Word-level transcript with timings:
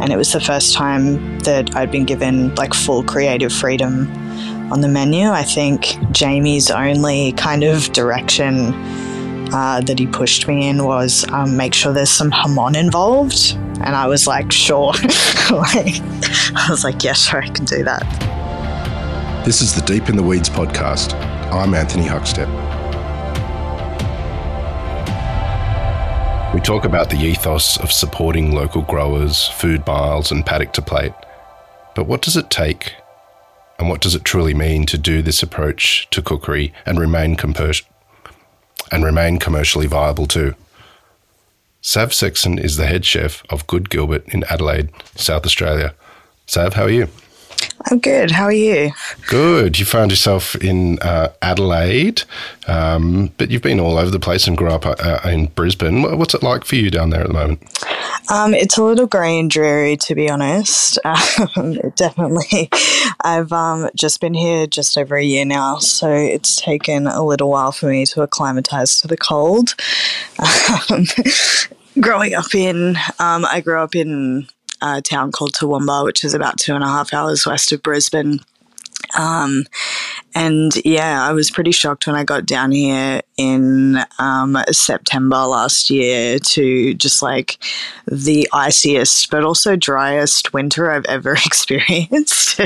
And 0.00 0.12
it 0.12 0.16
was 0.16 0.32
the 0.32 0.40
first 0.40 0.74
time 0.74 1.38
that 1.40 1.74
I'd 1.76 1.90
been 1.90 2.04
given 2.04 2.54
like 2.56 2.74
full 2.74 3.02
creative 3.02 3.52
freedom 3.52 4.10
on 4.72 4.80
the 4.80 4.88
menu. 4.88 5.28
I 5.28 5.42
think 5.42 5.96
Jamie's 6.10 6.70
only 6.70 7.32
kind 7.32 7.64
of 7.64 7.92
direction 7.92 8.72
uh, 9.52 9.80
that 9.82 9.98
he 9.98 10.06
pushed 10.06 10.48
me 10.48 10.68
in 10.68 10.84
was 10.84 11.28
um, 11.30 11.56
make 11.56 11.74
sure 11.74 11.92
there's 11.92 12.10
some 12.10 12.30
jamón 12.30 12.76
involved. 12.76 13.52
And 13.80 13.94
I 13.94 14.06
was 14.06 14.26
like, 14.26 14.50
sure. 14.50 14.92
like, 15.50 16.00
I 16.56 16.66
was 16.68 16.82
like, 16.84 17.02
yeah, 17.04 17.12
sure, 17.12 17.42
I 17.42 17.48
can 17.48 17.64
do 17.64 17.84
that. 17.84 18.02
This 19.44 19.60
is 19.60 19.74
the 19.74 19.82
Deep 19.82 20.08
in 20.08 20.16
the 20.16 20.22
Weeds 20.22 20.48
podcast. 20.48 21.12
I'm 21.52 21.74
Anthony 21.74 22.04
Huckstep. 22.04 22.63
Talk 26.64 26.86
about 26.86 27.10
the 27.10 27.18
ethos 27.18 27.76
of 27.76 27.92
supporting 27.92 28.54
local 28.54 28.80
growers, 28.80 29.48
food 29.48 29.86
miles, 29.86 30.32
and 30.32 30.46
paddock 30.46 30.72
to 30.72 30.80
plate. 30.80 31.12
But 31.94 32.06
what 32.06 32.22
does 32.22 32.38
it 32.38 32.48
take, 32.48 32.94
and 33.78 33.90
what 33.90 34.00
does 34.00 34.14
it 34.14 34.24
truly 34.24 34.54
mean 34.54 34.86
to 34.86 34.96
do 34.96 35.20
this 35.20 35.42
approach 35.42 36.08
to 36.08 36.22
cookery 36.22 36.72
and 36.86 36.98
remain 36.98 37.36
comper- 37.36 37.84
and 38.90 39.04
remain 39.04 39.38
commercially 39.38 39.86
viable 39.86 40.26
too? 40.26 40.54
Sav 41.82 42.14
Sexton 42.14 42.58
is 42.58 42.78
the 42.78 42.86
head 42.86 43.04
chef 43.04 43.42
of 43.50 43.66
Good 43.66 43.90
Gilbert 43.90 44.26
in 44.28 44.42
Adelaide, 44.44 44.88
South 45.16 45.44
Australia. 45.44 45.94
Sav, 46.46 46.72
how 46.72 46.84
are 46.84 46.90
you? 46.90 47.08
I'm 47.90 47.98
good. 47.98 48.30
How 48.30 48.44
are 48.44 48.52
you? 48.52 48.92
Good. 49.28 49.78
You 49.78 49.84
found 49.84 50.10
yourself 50.10 50.54
in 50.56 50.98
uh, 51.00 51.28
Adelaide, 51.42 52.22
um, 52.66 53.30
but 53.36 53.50
you've 53.50 53.62
been 53.62 53.80
all 53.80 53.98
over 53.98 54.10
the 54.10 54.18
place 54.18 54.46
and 54.46 54.56
grew 54.56 54.70
up 54.70 54.86
uh, 54.86 55.20
in 55.24 55.46
Brisbane. 55.46 56.02
What's 56.02 56.34
it 56.34 56.42
like 56.42 56.64
for 56.64 56.76
you 56.76 56.90
down 56.90 57.10
there 57.10 57.20
at 57.20 57.28
the 57.28 57.34
moment? 57.34 57.62
Um, 58.32 58.54
it's 58.54 58.78
a 58.78 58.82
little 58.82 59.06
grey 59.06 59.38
and 59.38 59.50
dreary, 59.50 59.96
to 59.98 60.14
be 60.14 60.30
honest. 60.30 60.98
Um, 61.56 61.74
definitely. 61.96 62.68
I've 63.20 63.52
um, 63.52 63.88
just 63.94 64.20
been 64.20 64.34
here 64.34 64.66
just 64.66 64.96
over 64.96 65.16
a 65.16 65.22
year 65.22 65.44
now, 65.44 65.78
so 65.78 66.10
it's 66.10 66.56
taken 66.56 67.06
a 67.06 67.24
little 67.24 67.50
while 67.50 67.70
for 67.70 67.86
me 67.86 68.06
to 68.06 68.22
acclimatise 68.22 69.00
to 69.00 69.08
the 69.08 69.16
cold. 69.16 69.74
Um, 70.90 71.06
growing 72.00 72.34
up 72.34 72.54
in, 72.54 72.96
um, 73.18 73.44
I 73.44 73.60
grew 73.60 73.78
up 73.78 73.94
in 73.94 74.48
a 74.80 75.02
town 75.02 75.32
called 75.32 75.52
Toowoomba, 75.52 76.04
which 76.04 76.24
is 76.24 76.34
about 76.34 76.58
two 76.58 76.74
and 76.74 76.84
a 76.84 76.88
half 76.88 77.12
hours 77.12 77.46
west 77.46 77.72
of 77.72 77.82
Brisbane. 77.82 78.40
Um, 79.16 79.64
and 80.34 80.72
yeah, 80.84 81.22
I 81.22 81.32
was 81.32 81.50
pretty 81.50 81.72
shocked 81.72 82.06
when 82.06 82.16
I 82.16 82.24
got 82.24 82.46
down 82.46 82.72
here 82.72 83.20
in 83.36 83.98
um, 84.18 84.58
September 84.70 85.36
last 85.36 85.90
year 85.90 86.38
to 86.38 86.94
just 86.94 87.22
like 87.22 87.58
the 88.06 88.48
iciest 88.52 89.30
but 89.30 89.44
also 89.44 89.76
driest 89.76 90.52
winter 90.52 90.90
I've 90.90 91.04
ever 91.06 91.32
experienced. 91.46 92.60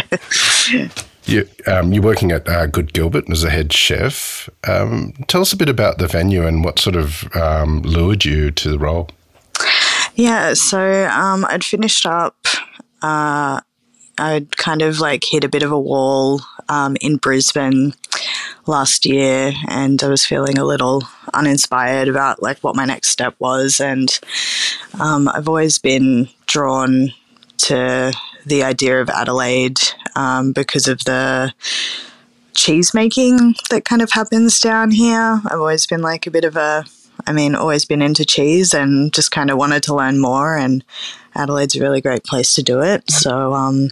You, 1.24 1.46
um, 1.66 1.92
you're 1.92 2.02
working 2.02 2.32
at 2.32 2.48
uh, 2.48 2.66
Good 2.66 2.94
Gilbert 2.94 3.28
as 3.28 3.44
a 3.44 3.50
head 3.50 3.70
chef. 3.70 4.48
Um, 4.66 5.12
tell 5.26 5.42
us 5.42 5.52
a 5.52 5.58
bit 5.58 5.68
about 5.68 5.98
the 5.98 6.06
venue 6.06 6.46
and 6.46 6.64
what 6.64 6.78
sort 6.78 6.96
of 6.96 7.28
um, 7.36 7.82
lured 7.82 8.24
you 8.24 8.50
to 8.52 8.70
the 8.70 8.78
role. 8.78 9.10
Yeah, 10.18 10.54
so 10.54 11.06
um, 11.06 11.46
I'd 11.48 11.62
finished 11.62 12.04
up. 12.04 12.34
Uh, 13.00 13.60
I'd 14.18 14.56
kind 14.56 14.82
of 14.82 14.98
like 14.98 15.22
hit 15.22 15.44
a 15.44 15.48
bit 15.48 15.62
of 15.62 15.70
a 15.70 15.78
wall 15.78 16.40
um, 16.68 16.96
in 17.00 17.18
Brisbane 17.18 17.94
last 18.66 19.06
year, 19.06 19.52
and 19.68 20.02
I 20.02 20.08
was 20.08 20.26
feeling 20.26 20.58
a 20.58 20.64
little 20.64 21.04
uninspired 21.32 22.08
about 22.08 22.42
like 22.42 22.58
what 22.64 22.74
my 22.74 22.84
next 22.84 23.10
step 23.10 23.36
was. 23.38 23.78
And 23.78 24.18
um, 24.98 25.28
I've 25.28 25.48
always 25.48 25.78
been 25.78 26.28
drawn 26.46 27.12
to 27.58 28.12
the 28.44 28.64
idea 28.64 29.00
of 29.00 29.08
Adelaide 29.10 29.78
um, 30.16 30.50
because 30.50 30.88
of 30.88 31.04
the 31.04 31.54
cheese 32.56 32.92
making 32.92 33.54
that 33.70 33.84
kind 33.84 34.02
of 34.02 34.10
happens 34.10 34.58
down 34.58 34.90
here. 34.90 35.40
I've 35.46 35.60
always 35.60 35.86
been 35.86 36.02
like 36.02 36.26
a 36.26 36.32
bit 36.32 36.42
of 36.42 36.56
a 36.56 36.84
I 37.28 37.32
mean, 37.32 37.54
always 37.54 37.84
been 37.84 38.00
into 38.00 38.24
cheese 38.24 38.72
and 38.72 39.12
just 39.12 39.30
kind 39.30 39.50
of 39.50 39.58
wanted 39.58 39.82
to 39.84 39.94
learn 39.94 40.18
more. 40.18 40.56
And 40.56 40.82
Adelaide's 41.36 41.76
a 41.76 41.80
really 41.80 42.00
great 42.00 42.24
place 42.24 42.54
to 42.54 42.62
do 42.62 42.80
it. 42.80 43.10
So, 43.10 43.52
um, 43.52 43.90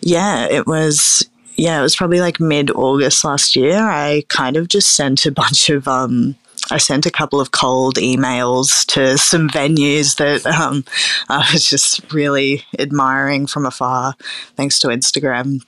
yeah, 0.00 0.46
it 0.50 0.66
was. 0.66 1.28
Yeah, 1.54 1.80
it 1.80 1.82
was 1.82 1.96
probably 1.96 2.20
like 2.20 2.38
mid 2.38 2.70
August 2.70 3.24
last 3.24 3.56
year. 3.56 3.78
I 3.78 4.22
kind 4.28 4.56
of 4.56 4.68
just 4.68 4.94
sent 4.94 5.26
a 5.26 5.32
bunch 5.42 5.70
of 5.70 5.88
um, 5.88 6.36
I 6.70 6.78
sent 6.78 7.06
a 7.06 7.10
couple 7.10 7.40
of 7.40 7.50
cold 7.50 7.96
emails 7.96 8.84
to 8.86 9.16
some 9.16 9.48
venues 9.48 10.16
that 10.16 10.46
um, 10.46 10.84
I 11.28 11.48
was 11.52 11.68
just 11.68 12.12
really 12.12 12.64
admiring 12.78 13.46
from 13.46 13.66
afar, 13.66 14.14
thanks 14.56 14.78
to 14.80 14.88
Instagram. 14.88 15.62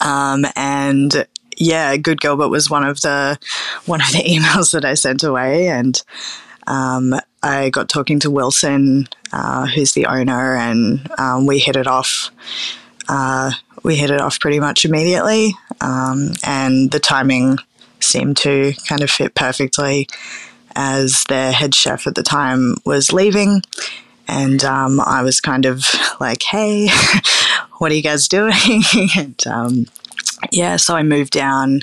Um, 0.00 0.44
and 0.54 1.26
yeah, 1.58 1.96
Good 1.96 2.20
Gilbert 2.20 2.48
was 2.48 2.70
one 2.70 2.84
of 2.84 3.00
the 3.00 3.38
one 3.86 4.00
of 4.00 4.08
the 4.12 4.18
emails 4.26 4.72
that 4.72 4.84
I 4.84 4.94
sent 4.94 5.22
away, 5.22 5.68
and 5.68 6.00
um, 6.66 7.14
I 7.42 7.70
got 7.70 7.88
talking 7.88 8.20
to 8.20 8.30
Wilson, 8.30 9.08
uh, 9.32 9.66
who's 9.66 9.92
the 9.92 10.06
owner, 10.06 10.54
and 10.56 11.08
um, 11.18 11.46
we 11.46 11.58
hit 11.58 11.76
it 11.76 11.86
off. 11.86 12.30
Uh, 13.08 13.52
we 13.82 13.96
hit 13.96 14.10
it 14.10 14.20
off 14.20 14.40
pretty 14.40 14.60
much 14.60 14.84
immediately, 14.84 15.54
um, 15.80 16.32
and 16.44 16.90
the 16.90 17.00
timing 17.00 17.58
seemed 18.00 18.36
to 18.36 18.72
kind 18.88 19.02
of 19.02 19.10
fit 19.10 19.34
perfectly, 19.34 20.08
as 20.76 21.24
their 21.28 21.52
head 21.52 21.74
chef 21.74 22.06
at 22.06 22.14
the 22.14 22.22
time 22.22 22.76
was 22.84 23.12
leaving, 23.12 23.62
and 24.28 24.62
um, 24.64 25.00
I 25.00 25.22
was 25.22 25.40
kind 25.40 25.64
of 25.64 25.84
like, 26.20 26.42
"Hey, 26.42 26.88
what 27.78 27.90
are 27.90 27.94
you 27.94 28.02
guys 28.02 28.28
doing?" 28.28 28.82
and 29.16 29.46
um, 29.46 29.86
yeah, 30.52 30.76
so 30.76 30.96
I 30.96 31.02
moved 31.02 31.32
down 31.32 31.80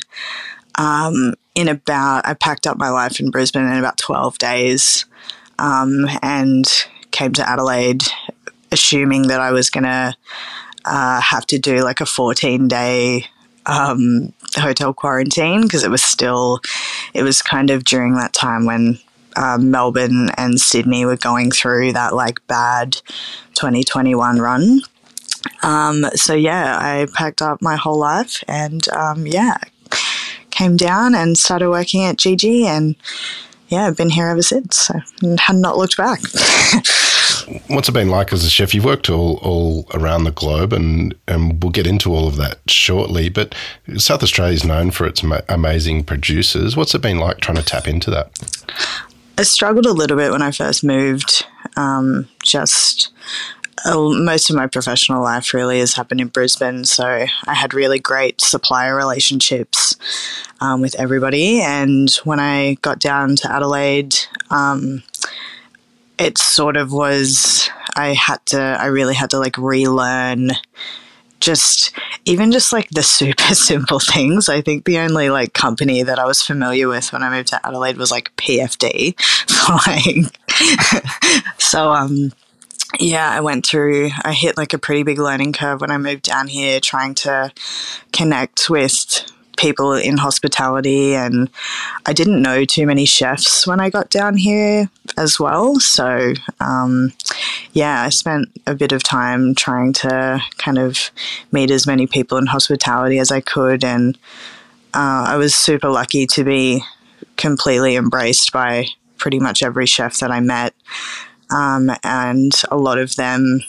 um, 0.78 1.34
in 1.56 1.68
about, 1.68 2.26
I 2.26 2.34
packed 2.34 2.68
up 2.68 2.78
my 2.78 2.90
life 2.90 3.20
in 3.20 3.32
Brisbane 3.32 3.66
in 3.66 3.78
about 3.78 3.98
12 3.98 4.38
days 4.38 5.06
um, 5.60 6.06
and 6.22 6.66
came 7.12 7.34
to 7.34 7.48
Adelaide 7.48 8.04
assuming 8.72 9.24
that 9.30 9.40
I 9.40 9.52
was 9.52 9.70
going 9.70 9.86
to 9.86 10.14
uh, 10.84 11.22
have 11.22 11.46
to 11.48 11.58
do 11.58 11.84
like 11.84 12.02
a 12.02 12.06
14 12.06 12.68
day 12.68 13.26
um, 13.66 14.34
hotel 14.56 14.94
quarantine 14.94 15.62
because 15.62 15.84
it 15.84 15.90
was 15.90 16.04
still, 16.04 16.60
it 17.14 17.24
was 17.24 17.42
kind 17.42 17.70
of 17.70 17.86
during 17.86 18.16
that 18.16 18.34
time 18.34 18.66
when 18.66 19.00
um, 19.36 19.72
Melbourne 19.72 20.30
and 20.38 20.60
Sydney 20.60 21.06
were 21.06 21.18
going 21.18 21.52
through 21.52 21.94
that 21.94 22.14
like 22.14 22.46
bad 22.48 22.94
2021 23.54 24.40
run. 24.40 24.82
Um, 25.64 26.06
so 26.16 26.34
yeah, 26.34 26.78
I 26.78 27.08
packed 27.14 27.42
up 27.42 27.62
my 27.62 27.76
whole 27.76 27.98
life 27.98 28.44
and 28.48 28.88
um, 28.90 29.28
yeah, 29.28 29.58
came 30.52 30.78
down 30.78 31.16
and 31.16 31.38
started 31.38 31.70
working 31.70 32.04
at 32.04 32.18
GG 32.18 32.64
and 32.64 32.96
yeah, 33.68 33.88
I've 33.88 33.98
been 33.98 34.12
here 34.12 34.28
ever 34.28 34.42
since. 34.42 34.78
So 34.78 35.00
had 35.40 35.56
not 35.56 35.78
looked 35.78 35.98
back. 35.98 36.20
What's 37.68 37.90
it 37.90 37.94
been 37.94 38.10
like 38.10 38.32
as 38.32 38.44
a 38.44 38.50
chef? 38.50 38.74
You've 38.74 38.86
worked 38.86 39.10
all, 39.10 39.38
all 39.38 39.88
around 39.94 40.24
the 40.24 40.32
globe, 40.32 40.74
and, 40.74 41.16
and 41.28 41.62
we'll 41.62 41.72
get 41.72 41.88
into 41.88 42.14
all 42.14 42.28
of 42.28 42.38
that 42.38 42.60
shortly. 42.68 43.30
But 43.30 43.56
South 43.98 44.24
Australia 44.24 44.54
is 44.54 44.66
known 44.66 44.92
for 44.92 45.06
its 45.06 45.24
ma- 45.24 45.42
amazing 45.50 46.04
producers. 46.04 46.76
What's 46.78 46.94
it 46.96 47.02
been 47.02 47.20
like 47.20 47.40
trying 47.40 47.58
to 47.58 47.64
tap 47.64 47.88
into 47.88 48.10
that? 48.12 48.30
I 49.38 49.44
struggled 49.44 49.86
a 49.86 49.92
little 49.92 50.18
bit 50.18 50.32
when 50.32 50.42
I 50.42 50.52
first 50.52 50.84
moved. 50.84 51.46
Um, 51.76 52.28
just 52.44 53.12
most 53.86 54.50
of 54.50 54.56
my 54.56 54.68
professional 54.68 55.22
life 55.22 55.54
really 55.54 55.80
has 55.80 55.94
happened 55.94 56.22
in 56.22 56.28
Brisbane. 56.28 56.86
So 56.86 57.06
I 57.06 57.54
had 57.54 57.74
really 57.74 58.00
great 58.00 58.42
supplier 58.42 58.96
relationships 58.96 59.96
um, 60.60 60.82
with 60.82 60.96
everybody. 60.96 61.62
And 61.62 62.12
when 62.24 62.40
I 62.40 62.76
got 62.82 63.00
down 63.00 63.36
to 63.38 63.52
Adelaide, 63.52 64.16
um, 64.50 65.04
it 66.18 66.38
sort 66.38 66.78
of 66.78 66.92
was, 66.92 67.70
I 67.96 68.14
had 68.14 68.44
to, 68.48 68.60
I 68.60 68.88
really 68.88 69.16
had 69.16 69.30
to 69.32 69.40
like 69.40 69.58
relearn 69.58 70.52
just 71.42 71.94
even 72.24 72.52
just 72.52 72.74
like 72.74 72.90
the 72.90 73.04
super 73.04 73.54
simple 73.54 74.00
things. 74.00 74.50
I 74.50 74.62
think 74.62 74.86
the 74.86 74.98
only 74.98 75.30
like 75.30 75.54
company 75.54 76.02
that 76.02 76.18
I 76.18 76.26
was 76.26 76.42
familiar 76.42 76.88
with 76.88 77.14
when 77.14 77.22
I 77.22 77.30
moved 77.30 77.50
to 77.50 77.66
Adelaide 77.66 77.98
was 77.98 78.10
like 78.12 78.36
PFD. 78.38 79.16
like, 80.96 81.44
so 81.60 81.92
um, 81.92 82.32
yeah, 83.00 83.30
I 83.30 83.42
went 83.42 83.66
through, 83.66 84.10
I 84.24 84.34
hit 84.34 84.58
like 84.58 84.74
a 84.74 84.78
pretty 84.78 85.04
big 85.04 85.20
learning 85.20 85.54
curve 85.54 85.82
when 85.82 85.92
I 85.92 85.98
moved 85.98 86.24
down 86.24 86.48
here, 86.48 86.80
trying 86.80 87.16
to 87.16 87.52
connect 88.12 88.70
with 88.70 89.26
people 89.58 89.94
in 89.94 90.18
hospitality. 90.18 91.16
And 91.16 91.50
I 92.06 92.14
didn't 92.14 92.42
know 92.42 92.66
too 92.66 92.86
many 92.86 93.06
chefs 93.06 93.66
when 93.66 93.80
I 93.80 93.90
got 93.90 94.10
down 94.10 94.38
here 94.38 94.90
as 95.18 95.40
well. 95.40 95.80
So, 95.80 96.34
um, 96.60 97.14
yeah, 97.74 98.04
I 98.04 98.10
spent 98.10 98.50
a 98.68 98.76
bit 98.76 98.92
of 98.92 99.04
time 99.04 99.56
trying 99.56 99.94
to 99.94 100.42
kind 100.58 100.78
of 100.78 101.12
meet 101.52 101.72
as 101.72 101.88
many 101.88 102.08
people 102.08 102.38
in 102.38 102.48
hospitality 102.48 103.20
as 103.20 103.32
I 103.32 103.42
could. 103.42 103.84
And 103.84 104.18
uh, 104.94 105.26
I 105.28 105.38
was 105.38 105.56
super 105.56 105.90
lucky 105.90 106.28
to 106.28 106.44
be 106.44 106.84
completely 107.38 107.96
embraced 107.96 108.52
by 108.52 108.88
pretty 109.18 109.40
much 109.40 109.64
every 109.64 109.86
chef 109.86 110.18
that 110.20 110.32
I 110.32 110.40
met 110.40 110.74
um, 111.56 111.90
and 112.04 112.52
a 112.70 112.78
lot 112.78 112.98
of 112.98 113.16
them 113.16 113.62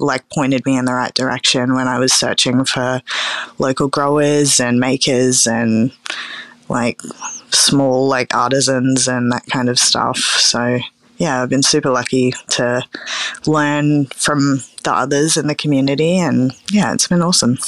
like 0.00 0.28
pointed 0.30 0.66
me 0.66 0.76
in 0.76 0.84
the 0.84 0.92
right 0.92 1.14
direction 1.14 1.74
when 1.74 1.86
I 1.86 2.00
was 2.00 2.12
searching 2.12 2.64
for 2.64 3.00
local 3.58 3.86
growers 3.86 4.58
and 4.58 4.80
makers 4.80 5.46
and 5.46 5.92
like 6.68 7.00
small 7.50 8.08
like 8.08 8.34
artisans 8.34 9.06
and 9.06 9.30
that 9.30 9.46
kind 9.46 9.68
of 9.68 9.78
stuff. 9.78 10.18
So 10.18 10.80
yeah, 11.18 11.40
I've 11.40 11.50
been 11.50 11.62
super 11.62 11.90
lucky 11.90 12.32
to 12.50 12.82
learn 13.46 14.06
from 14.06 14.60
the 14.82 14.92
others 14.92 15.36
in 15.36 15.46
the 15.46 15.54
community, 15.54 16.18
and 16.18 16.52
yeah, 16.72 16.92
it's 16.92 17.06
been 17.06 17.22
awesome. 17.22 17.58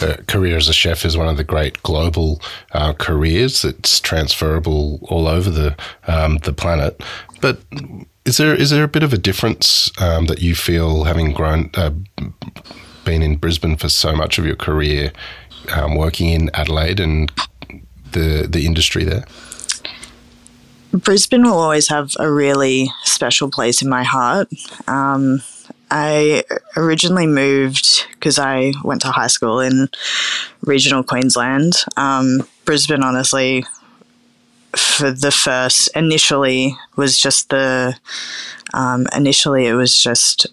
A 0.00 0.22
career 0.24 0.56
as 0.56 0.68
a 0.68 0.72
chef 0.72 1.04
is 1.04 1.16
one 1.16 1.28
of 1.28 1.36
the 1.36 1.44
great 1.44 1.82
global 1.82 2.40
uh, 2.72 2.92
careers 2.94 3.62
that's 3.62 4.00
transferable 4.00 5.00
all 5.02 5.28
over 5.28 5.50
the 5.50 5.76
um, 6.06 6.38
the 6.38 6.52
planet. 6.52 7.02
But 7.40 7.60
is 8.24 8.36
there 8.36 8.54
is 8.54 8.70
there 8.70 8.84
a 8.84 8.88
bit 8.88 9.02
of 9.02 9.12
a 9.12 9.18
difference 9.18 9.90
um, 10.00 10.26
that 10.26 10.40
you 10.40 10.54
feel 10.54 11.04
having 11.04 11.32
grown 11.32 11.70
uh, 11.74 11.90
been 13.04 13.22
in 13.22 13.36
Brisbane 13.36 13.76
for 13.76 13.88
so 13.88 14.14
much 14.14 14.38
of 14.38 14.46
your 14.46 14.56
career, 14.56 15.12
um, 15.74 15.96
working 15.96 16.30
in 16.30 16.50
Adelaide 16.54 17.00
and 17.00 17.30
the 18.12 18.46
the 18.48 18.64
industry 18.64 19.04
there? 19.04 19.24
Brisbane 20.92 21.42
will 21.42 21.58
always 21.58 21.88
have 21.88 22.12
a 22.18 22.30
really 22.30 22.90
special 23.04 23.50
place 23.50 23.82
in 23.82 23.88
my 23.88 24.02
heart. 24.02 24.48
Um, 24.86 25.42
I 25.94 26.42
originally 26.74 27.26
moved 27.26 28.06
because 28.14 28.38
I 28.38 28.72
went 28.82 29.02
to 29.02 29.08
high 29.08 29.26
school 29.26 29.60
in 29.60 29.90
regional 30.62 31.02
Queensland. 31.02 31.74
Um, 31.98 32.48
Brisbane, 32.64 33.02
honestly, 33.02 33.66
for 34.74 35.10
the 35.10 35.30
first 35.30 35.90
initially 35.94 36.78
was 36.96 37.18
just 37.18 37.50
the 37.50 37.94
um, 38.72 39.06
initially 39.14 39.66
it 39.66 39.74
was 39.74 40.02
just 40.02 40.46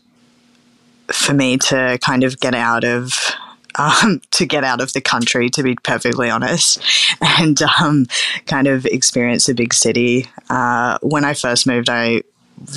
for 1.08 1.34
me 1.34 1.58
to 1.58 1.98
kind 2.02 2.26
of 2.26 2.42
get 2.42 2.54
out 2.54 2.84
of 2.84 3.14
um, 3.76 4.22
to 4.32 4.46
get 4.46 4.66
out 4.66 4.82
of 4.82 4.92
the 4.92 5.00
country, 5.00 5.50
to 5.52 5.64
be 5.64 5.76
perfectly 5.84 6.30
honest, 6.30 6.82
and 7.22 7.62
um, 7.80 8.08
kind 8.46 8.68
of 8.68 8.86
experience 8.88 9.48
a 9.48 9.54
big 9.54 9.74
city. 9.74 10.28
Uh, 10.50 10.98
when 11.02 11.24
I 11.24 11.34
first 11.34 11.66
moved, 11.66 11.88
I 11.88 12.24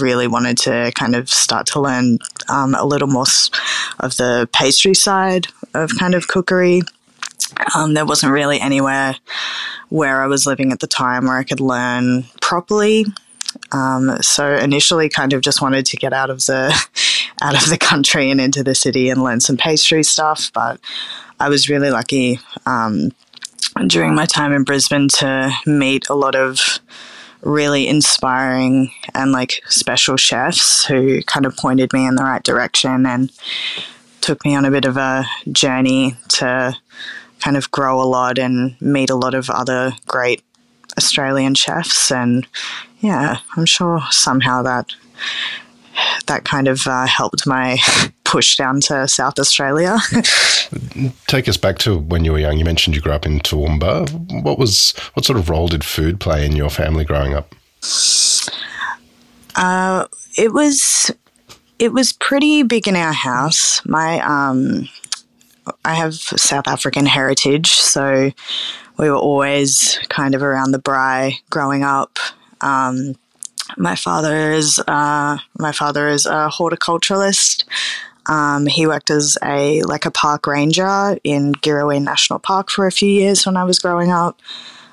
really 0.01 0.27
wanted 0.27 0.59
to 0.59 0.93
kind 0.95 1.15
of 1.15 1.29
start 1.29 1.67
to 1.67 1.81
learn 1.81 2.19
um, 2.49 2.75
a 2.75 2.85
little 2.85 3.09
more 3.09 3.25
of 4.01 4.17
the 4.17 4.49
pastry 4.53 4.95
side 4.95 5.47
of 5.75 5.91
kind 5.99 6.15
of 6.15 6.29
cookery. 6.29 6.83
Um, 7.77 7.95
there 7.95 8.07
wasn't 8.07 8.33
really 8.33 8.61
anywhere 8.61 9.17
where 9.89 10.23
I 10.23 10.27
was 10.27 10.47
living 10.47 10.73
at 10.73 10.81
the 10.81 10.87
time 10.87 11.27
where 11.27 11.37
I 11.37 11.45
could 11.45 11.61
learn 11.61 12.25
properly. 12.41 13.05
Um, 13.73 14.17
so 14.23 14.55
initially, 14.55 15.09
kind 15.09 15.33
of 15.33 15.43
just 15.43 15.61
wanted 15.61 15.85
to 15.87 15.97
get 15.97 16.13
out 16.13 16.31
of 16.31 16.39
the 16.47 16.73
out 17.43 17.61
of 17.61 17.69
the 17.69 17.79
country 17.79 18.31
and 18.31 18.41
into 18.41 18.63
the 18.63 18.75
city 18.75 19.11
and 19.11 19.23
learn 19.23 19.41
some 19.41 19.57
pastry 19.57 20.03
stuff. 20.03 20.51
But 20.55 20.81
I 21.39 21.49
was 21.49 21.69
really 21.69 21.91
lucky 21.91 22.39
um, 22.67 23.11
during 23.87 24.15
my 24.15 24.27
time 24.27 24.53
in 24.53 24.65
Brisbane 24.65 25.09
to 25.09 25.53
meet 25.67 26.09
a 26.09 26.15
lot 26.15 26.35
of 26.35 26.79
really 27.43 27.89
inspiring 27.89 28.93
and 29.15 29.33
like 29.33 29.63
special 29.67 30.17
chefs 30.17 30.85
who 30.85 31.23
kind 31.25 31.45
of 31.45 31.57
pointed 31.57 31.93
me 31.93 32.07
in 32.07 32.15
the 32.15 32.23
right 32.23 32.43
direction 32.43 33.05
and 33.07 33.33
took 34.21 34.45
me 34.45 34.55
on 34.55 34.65
a 34.65 34.71
bit 34.71 34.85
of 34.85 34.97
a 34.97 35.25
journey 35.51 36.17
to 36.29 36.75
kind 37.41 37.57
of 37.57 37.71
grow 37.71 38.01
a 38.01 38.05
lot 38.07 38.39
and 38.39 38.81
meet 38.81 39.11
a 39.11 39.17
lot 39.17 39.35
of 39.35 39.51
other 39.51 39.93
great 40.07 40.43
Australian 40.97 41.55
chefs. 41.55 42.13
And 42.13 42.47
yeah, 43.01 43.39
I'm 43.57 43.67
sure 43.67 44.01
somehow 44.11 44.63
that 44.63 44.95
that 46.27 46.45
kind 46.45 46.69
of 46.69 46.87
uh, 46.87 47.07
helped 47.07 47.47
my 47.47 47.79
push 48.33 48.57
down 48.57 48.81
to 48.81 49.07
South 49.07 49.39
Australia. 49.39 49.99
Take 51.27 51.49
us 51.49 51.59
back 51.59 51.77
to 51.81 51.99
when 51.99 52.25
you 52.25 52.33
were 52.33 52.39
young. 52.39 52.57
You 52.57 52.65
mentioned 52.65 52.97
you 52.97 53.03
grew 53.03 53.13
up 53.13 53.27
in 53.27 53.41
Toowoomba. 53.41 54.43
What 54.43 54.59
was 54.59 54.95
what 55.13 55.27
sort 55.27 55.39
of 55.39 55.51
role 55.51 55.69
did 55.69 55.85
food 55.85 56.19
play 56.19 56.47
in 56.47 56.57
your 56.57 56.71
family 56.71 57.05
growing 57.05 57.35
up? 57.35 57.55
Uh, 59.55 60.07
it 60.39 60.55
was 60.55 61.11
it 61.79 61.93
was 61.93 62.15
pretty 62.15 62.63
big 62.63 62.89
in 62.89 62.97
our 62.97 63.13
house. 63.13 63.85
My 63.85 64.21
um, 64.21 64.89
I 65.85 65.93
have 65.95 66.15
South 66.15 66.67
African 66.67 67.05
heritage, 67.05 67.75
so 67.75 68.33
we 68.97 69.11
were 69.11 69.17
always 69.17 69.99
kind 70.09 70.35
of 70.35 70.43
around 70.43 70.71
the 70.71 70.81
braai 70.81 71.35
growing 71.51 71.83
up. 71.83 72.19
Um, 72.63 73.15
my 73.77 73.95
father 73.95 74.53
is 74.53 74.79
uh, 74.89 75.37
my 75.59 75.73
father 75.73 76.09
is 76.09 76.25
a 76.25 76.49
horticulturalist. 76.49 77.65
Um, 78.27 78.67
he 78.67 78.87
worked 78.87 79.11
as 79.11 79.37
a 79.43 79.83
like 79.83 80.07
a 80.07 80.11
park 80.11 80.47
ranger 80.47 81.19
in 81.25 81.53
Girraween 81.55 82.03
National 82.03 82.39
Park 82.39 82.71
for 82.71 82.87
a 82.87 82.93
few 82.93 83.09
years 83.09 83.45
when 83.47 83.57
I 83.57 83.65
was 83.65 83.79
growing 83.79 84.11
up. 84.11 84.41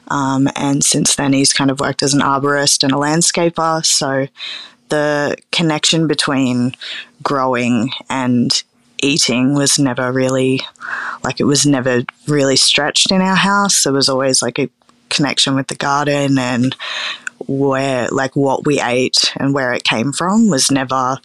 Um, 0.08 0.50
and 0.56 0.84
since 0.84 1.16
then, 1.16 1.34
he's 1.34 1.54
kind 1.54 1.70
of 1.70 1.80
worked 1.80 2.02
as 2.02 2.14
an 2.14 2.22
arborist 2.22 2.84
and 2.84 2.92
a 2.92 2.96
landscaper. 2.96 3.86
So 3.86 4.28
the 4.90 5.38
connection 5.52 6.08
between 6.08 6.76
growing 7.22 7.92
and 8.10 8.64
eating 9.02 9.54
was 9.54 9.80
never 9.80 10.12
really 10.12 10.62
like 11.24 11.40
it 11.40 11.46
was 11.46 11.66
never 11.66 12.04
really 12.28 12.56
stretched 12.56 13.12
in 13.12 13.22
our 13.22 13.36
house. 13.36 13.84
There 13.84 13.94
was 13.94 14.10
always 14.10 14.42
like 14.42 14.60
a 14.60 14.70
connection 15.10 15.56
with 15.56 15.68
the 15.68 15.76
garden 15.76 16.38
and 16.38 16.76
where 17.48 18.08
like 18.10 18.36
what 18.36 18.66
we 18.66 18.82
ate 18.82 19.34
and 19.38 19.54
where 19.54 19.74
it 19.74 19.84
came 19.84 20.12
from 20.12 20.50
was 20.50 20.70
never 20.72 21.18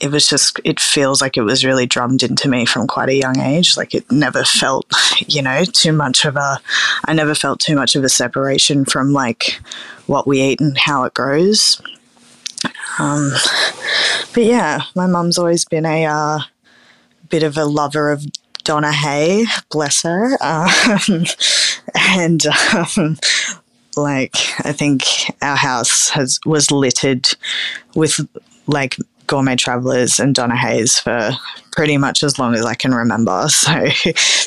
it 0.00 0.10
was 0.10 0.28
just 0.28 0.60
it 0.64 0.78
feels 0.78 1.20
like 1.20 1.36
it 1.36 1.42
was 1.42 1.64
really 1.64 1.86
drummed 1.86 2.22
into 2.22 2.48
me 2.48 2.64
from 2.66 2.86
quite 2.86 3.08
a 3.08 3.16
young 3.16 3.38
age 3.40 3.76
like 3.76 3.94
it 3.94 4.10
never 4.10 4.44
felt 4.44 4.86
you 5.26 5.40
know 5.42 5.64
too 5.64 5.92
much 5.92 6.24
of 6.24 6.36
a 6.36 6.60
i 7.06 7.12
never 7.12 7.34
felt 7.34 7.60
too 7.60 7.74
much 7.74 7.96
of 7.96 8.04
a 8.04 8.08
separation 8.08 8.84
from 8.84 9.12
like 9.12 9.60
what 10.06 10.26
we 10.26 10.40
eat 10.40 10.60
and 10.60 10.78
how 10.78 11.04
it 11.04 11.14
grows 11.14 11.80
um, 12.98 13.32
but 14.34 14.44
yeah 14.44 14.82
my 14.94 15.06
mum's 15.06 15.38
always 15.38 15.64
been 15.64 15.86
a 15.86 16.04
uh, 16.06 16.40
bit 17.28 17.42
of 17.42 17.56
a 17.56 17.64
lover 17.64 18.10
of 18.10 18.24
Donna 18.66 18.90
Hay, 18.90 19.46
bless 19.70 20.02
her. 20.02 20.36
Um, 20.42 21.24
and 21.94 22.44
um, 22.74 23.16
like 23.96 24.36
I 24.64 24.72
think 24.72 25.04
our 25.40 25.54
house 25.54 26.08
has 26.10 26.40
was 26.44 26.72
littered 26.72 27.28
with 27.94 28.18
like 28.66 28.96
gourmet 29.26 29.56
travelers 29.56 30.18
and 30.18 30.34
Donna 30.34 30.56
Hays 30.56 30.98
for 30.98 31.32
pretty 31.72 31.98
much 31.98 32.22
as 32.22 32.38
long 32.38 32.54
as 32.54 32.64
I 32.64 32.74
can 32.74 32.94
remember. 32.94 33.48
So 33.56 33.88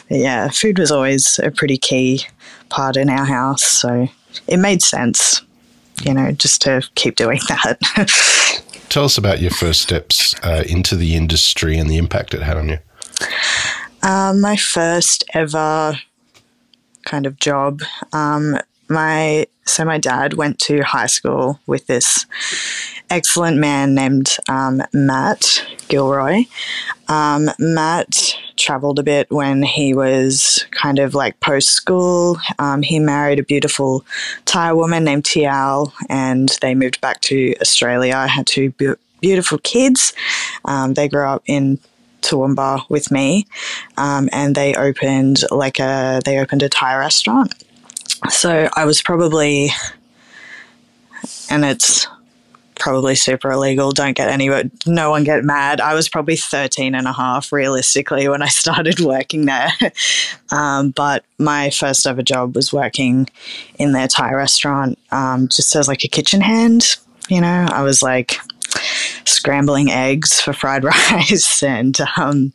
yeah, 0.09 0.49
food 0.49 0.79
was 0.79 0.91
always 0.91 1.39
a 1.39 1.51
pretty 1.51 1.77
key 1.77 2.25
part 2.69 2.97
in 2.97 3.09
our 3.09 3.25
house. 3.25 3.63
So 3.63 4.07
it 4.47 4.57
made 4.57 4.81
sense, 4.81 5.41
you 6.03 6.13
know, 6.13 6.31
just 6.31 6.61
to 6.63 6.87
keep 6.95 7.15
doing 7.15 7.39
that. 7.49 7.79
Tell 8.89 9.05
us 9.05 9.17
about 9.17 9.39
your 9.39 9.51
first 9.51 9.81
steps 9.81 10.33
uh, 10.43 10.63
into 10.67 10.95
the 10.95 11.15
industry 11.15 11.77
and 11.77 11.89
the 11.89 11.97
impact 11.97 12.33
it 12.33 12.41
had 12.41 12.57
on 12.57 12.69
you. 12.69 12.77
Um, 14.01 14.41
my 14.41 14.55
first 14.55 15.23
ever 15.33 15.99
kind 17.05 17.25
of 17.25 17.39
job. 17.39 17.81
Um, 18.13 18.57
my 18.89 19.47
so 19.65 19.85
my 19.85 19.99
dad 19.99 20.33
went 20.33 20.59
to 20.59 20.81
high 20.81 21.05
school 21.05 21.59
with 21.67 21.85
this 21.87 22.25
excellent 23.09 23.57
man 23.57 23.93
named 23.93 24.35
um, 24.49 24.81
Matt 24.93 25.63
Gilroy. 25.87 26.45
Um, 27.07 27.49
Matt 27.59 28.35
traveled 28.57 28.99
a 28.99 29.03
bit 29.03 29.29
when 29.29 29.61
he 29.61 29.93
was 29.93 30.65
kind 30.71 30.99
of 30.99 31.13
like 31.13 31.39
post 31.39 31.69
school. 31.69 32.37
Um, 32.57 32.81
he 32.81 32.99
married 32.99 33.39
a 33.39 33.43
beautiful 33.43 34.05
Thai 34.45 34.73
woman 34.73 35.03
named 35.03 35.23
Tiao, 35.23 35.91
and 36.09 36.49
they 36.61 36.73
moved 36.73 36.99
back 36.99 37.21
to 37.21 37.55
Australia. 37.61 38.15
I 38.15 38.27
had 38.27 38.47
two 38.47 38.71
be- 38.71 38.95
beautiful 39.21 39.59
kids. 39.59 40.13
Um, 40.65 40.95
they 40.95 41.07
grew 41.07 41.25
up 41.25 41.43
in 41.45 41.79
Toowoomba 42.21 42.89
with 42.89 43.11
me, 43.11 43.47
um, 43.97 44.29
and 44.31 44.55
they 44.55 44.73
opened 44.75 45.43
like 45.51 45.79
a 45.79 46.21
they 46.25 46.39
opened 46.39 46.63
a 46.63 46.69
Thai 46.69 46.97
restaurant. 46.97 47.53
So 48.27 48.69
I 48.75 48.85
was 48.85 49.01
probably, 49.01 49.69
and 51.49 51.63
it's 51.63 52.05
probably 52.79 53.15
super 53.15 53.51
illegal. 53.51 53.91
Don't 53.91 54.15
get 54.15 54.29
any, 54.29 54.49
no 54.85 55.11
one 55.11 55.23
get 55.23 55.43
mad. 55.43 55.79
I 55.79 55.93
was 55.93 56.09
probably 56.09 56.35
13 56.35 56.95
and 56.95 57.07
a 57.07 57.13
half 57.13 57.51
realistically 57.51 58.27
when 58.27 58.41
I 58.41 58.47
started 58.49 58.99
working 58.99 59.45
there. 59.45 59.71
um, 60.51 60.91
but 60.91 61.23
my 61.37 61.69
first 61.69 62.07
ever 62.07 62.23
job 62.23 62.55
was 62.55 62.73
working 62.73 63.27
in 63.77 63.91
their 63.91 64.07
Thai 64.07 64.33
restaurant 64.33 64.97
um, 65.11 65.47
just 65.47 65.75
as 65.75 65.87
like 65.87 66.03
a 66.03 66.07
kitchen 66.07 66.41
hand. 66.41 66.97
You 67.29 67.41
know, 67.41 67.67
I 67.69 67.83
was 67.83 68.01
like 68.01 68.37
scrambling 69.25 69.91
eggs 69.91 70.41
for 70.41 70.53
fried 70.53 70.83
rice 71.11 71.61
and, 71.61 71.97
um, 72.17 72.53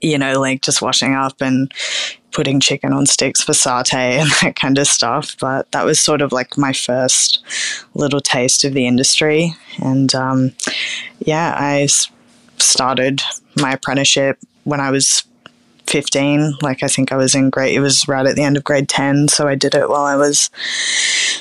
you 0.00 0.18
know, 0.18 0.38
like 0.38 0.60
just 0.60 0.82
washing 0.82 1.14
up 1.14 1.40
and 1.40 1.72
putting 2.34 2.60
chicken 2.60 2.92
on 2.92 3.06
sticks 3.06 3.42
for 3.42 3.52
satay 3.52 4.18
and 4.20 4.30
that 4.42 4.56
kind 4.56 4.78
of 4.78 4.86
stuff. 4.86 5.36
But 5.40 5.70
that 5.72 5.84
was 5.84 5.98
sort 5.98 6.20
of 6.20 6.32
like 6.32 6.58
my 6.58 6.72
first 6.72 7.42
little 7.94 8.20
taste 8.20 8.64
of 8.64 8.74
the 8.74 8.86
industry. 8.86 9.54
And 9.82 10.14
um, 10.14 10.52
yeah, 11.20 11.54
I 11.56 11.88
started 12.58 13.22
my 13.56 13.72
apprenticeship 13.72 14.38
when 14.64 14.80
I 14.80 14.90
was 14.90 15.24
15. 15.86 16.54
Like, 16.62 16.82
I 16.82 16.88
think 16.88 17.12
I 17.12 17.16
was 17.16 17.34
in 17.34 17.50
grade, 17.50 17.74
it 17.74 17.80
was 17.80 18.08
right 18.08 18.26
at 18.26 18.36
the 18.36 18.42
end 18.42 18.56
of 18.56 18.64
grade 18.64 18.88
10. 18.88 19.28
So 19.28 19.46
I 19.46 19.54
did 19.54 19.74
it 19.74 19.88
while 19.88 20.04
I 20.04 20.16
was 20.16 20.50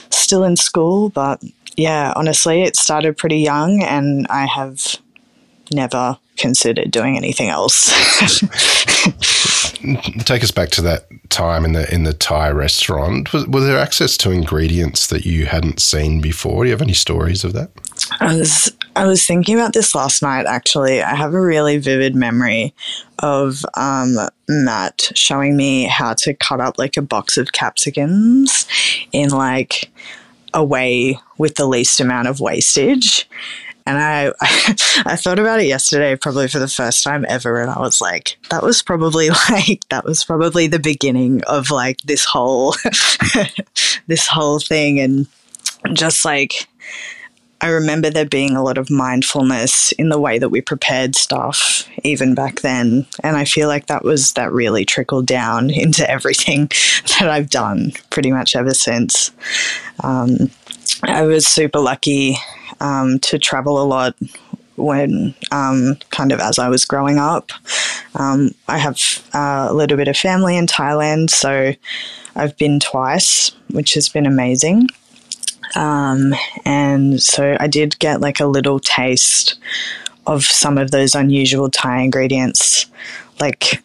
still 0.09 0.43
in 0.43 0.55
school. 0.55 1.09
But 1.09 1.41
yeah, 1.75 2.13
honestly, 2.15 2.61
it 2.61 2.75
started 2.75 3.17
pretty 3.17 3.39
young 3.39 3.81
and 3.81 4.27
I 4.29 4.45
have 4.45 4.97
never 5.73 6.17
considered 6.37 6.91
doing 6.91 7.17
anything 7.17 7.49
else. 7.49 7.91
Take 10.25 10.43
us 10.43 10.51
back 10.51 10.69
to 10.69 10.81
that 10.83 11.07
time 11.29 11.65
in 11.65 11.73
the 11.73 11.93
in 11.93 12.03
the 12.03 12.13
Thai 12.13 12.51
restaurant. 12.51 13.33
Was, 13.33 13.45
was 13.47 13.65
there 13.65 13.77
access 13.77 14.15
to 14.17 14.31
ingredients 14.31 15.07
that 15.07 15.25
you 15.25 15.45
hadn't 15.45 15.81
seen 15.81 16.21
before? 16.21 16.63
Do 16.63 16.69
you 16.69 16.73
have 16.73 16.81
any 16.81 16.93
stories 16.93 17.43
of 17.43 17.53
that? 17.53 17.71
I 18.19 18.35
was 18.35 18.71
I 18.95 19.05
was 19.05 19.25
thinking 19.25 19.55
about 19.55 19.73
this 19.73 19.95
last 19.95 20.21
night. 20.21 20.45
Actually, 20.45 21.01
I 21.01 21.15
have 21.15 21.33
a 21.33 21.41
really 21.41 21.77
vivid 21.77 22.15
memory 22.15 22.73
of 23.19 23.65
um, 23.75 24.17
Matt 24.47 25.09
showing 25.15 25.57
me 25.57 25.85
how 25.85 26.13
to 26.15 26.33
cut 26.33 26.61
up 26.61 26.77
like 26.77 26.97
a 26.97 27.01
box 27.01 27.37
of 27.37 27.51
capsicums 27.51 28.67
in 29.11 29.29
like 29.29 29.91
a 30.53 30.63
way 30.63 31.19
with 31.37 31.55
the 31.55 31.65
least 31.65 31.99
amount 31.99 32.27
of 32.27 32.39
wastage. 32.39 33.27
And 33.85 33.97
I, 33.97 34.31
I, 35.05 35.15
thought 35.15 35.39
about 35.39 35.59
it 35.59 35.67
yesterday, 35.67 36.15
probably 36.15 36.47
for 36.47 36.59
the 36.59 36.67
first 36.67 37.03
time 37.03 37.25
ever, 37.27 37.61
and 37.61 37.69
I 37.69 37.79
was 37.79 37.99
like, 37.99 38.37
that 38.49 38.63
was 38.63 38.81
probably 38.81 39.29
like 39.49 39.87
that 39.89 40.05
was 40.05 40.23
probably 40.23 40.67
the 40.67 40.79
beginning 40.79 41.43
of 41.43 41.69
like 41.69 41.99
this 42.01 42.25
whole, 42.25 42.75
this 44.07 44.27
whole 44.27 44.59
thing, 44.59 44.99
and 44.99 45.27
just 45.93 46.23
like 46.23 46.67
I 47.63 47.69
remember 47.69 48.09
there 48.09 48.25
being 48.25 48.57
a 48.57 48.61
lot 48.63 48.77
of 48.77 48.89
mindfulness 48.89 49.93
in 49.93 50.09
the 50.09 50.19
way 50.19 50.37
that 50.37 50.49
we 50.49 50.59
prepared 50.59 51.15
stuff 51.15 51.87
even 52.03 52.35
back 52.35 52.59
then. 52.59 53.05
And 53.23 53.37
I 53.37 53.45
feel 53.45 53.69
like 53.69 53.87
that 53.87 54.03
was 54.03 54.33
that 54.33 54.51
really 54.51 54.83
trickled 54.83 55.27
down 55.27 55.69
into 55.69 56.07
everything 56.09 56.67
that 57.19 57.29
I've 57.29 57.49
done 57.49 57.93
pretty 58.09 58.31
much 58.31 58.57
ever 58.57 58.73
since. 58.73 59.31
Um, 60.01 60.51
I 61.03 61.21
was 61.21 61.47
super 61.47 61.79
lucky 61.79 62.35
um, 62.79 63.19
to 63.19 63.39
travel 63.39 63.81
a 63.81 63.85
lot 63.85 64.15
when 64.75 65.35
um, 65.51 65.97
kind 66.09 66.31
of 66.31 66.39
as 66.39 66.59
I 66.59 66.69
was 66.69 66.85
growing 66.85 67.17
up. 67.17 67.51
Um, 68.15 68.51
I 68.67 68.77
have 68.77 68.99
uh, 69.33 69.67
a 69.69 69.73
little 69.73 69.97
bit 69.97 70.07
of 70.07 70.17
family 70.17 70.57
in 70.57 70.67
Thailand, 70.67 71.29
so 71.29 71.73
I've 72.35 72.57
been 72.57 72.79
twice, 72.79 73.51
which 73.71 73.93
has 73.93 74.09
been 74.09 74.25
amazing. 74.25 74.87
Um, 75.75 76.33
and 76.65 77.21
so 77.21 77.57
I 77.59 77.67
did 77.67 77.97
get 77.99 78.21
like 78.21 78.39
a 78.39 78.45
little 78.45 78.79
taste 78.79 79.55
of 80.27 80.43
some 80.43 80.77
of 80.77 80.91
those 80.91 81.15
unusual 81.15 81.69
Thai 81.69 82.01
ingredients, 82.01 82.85
like 83.39 83.83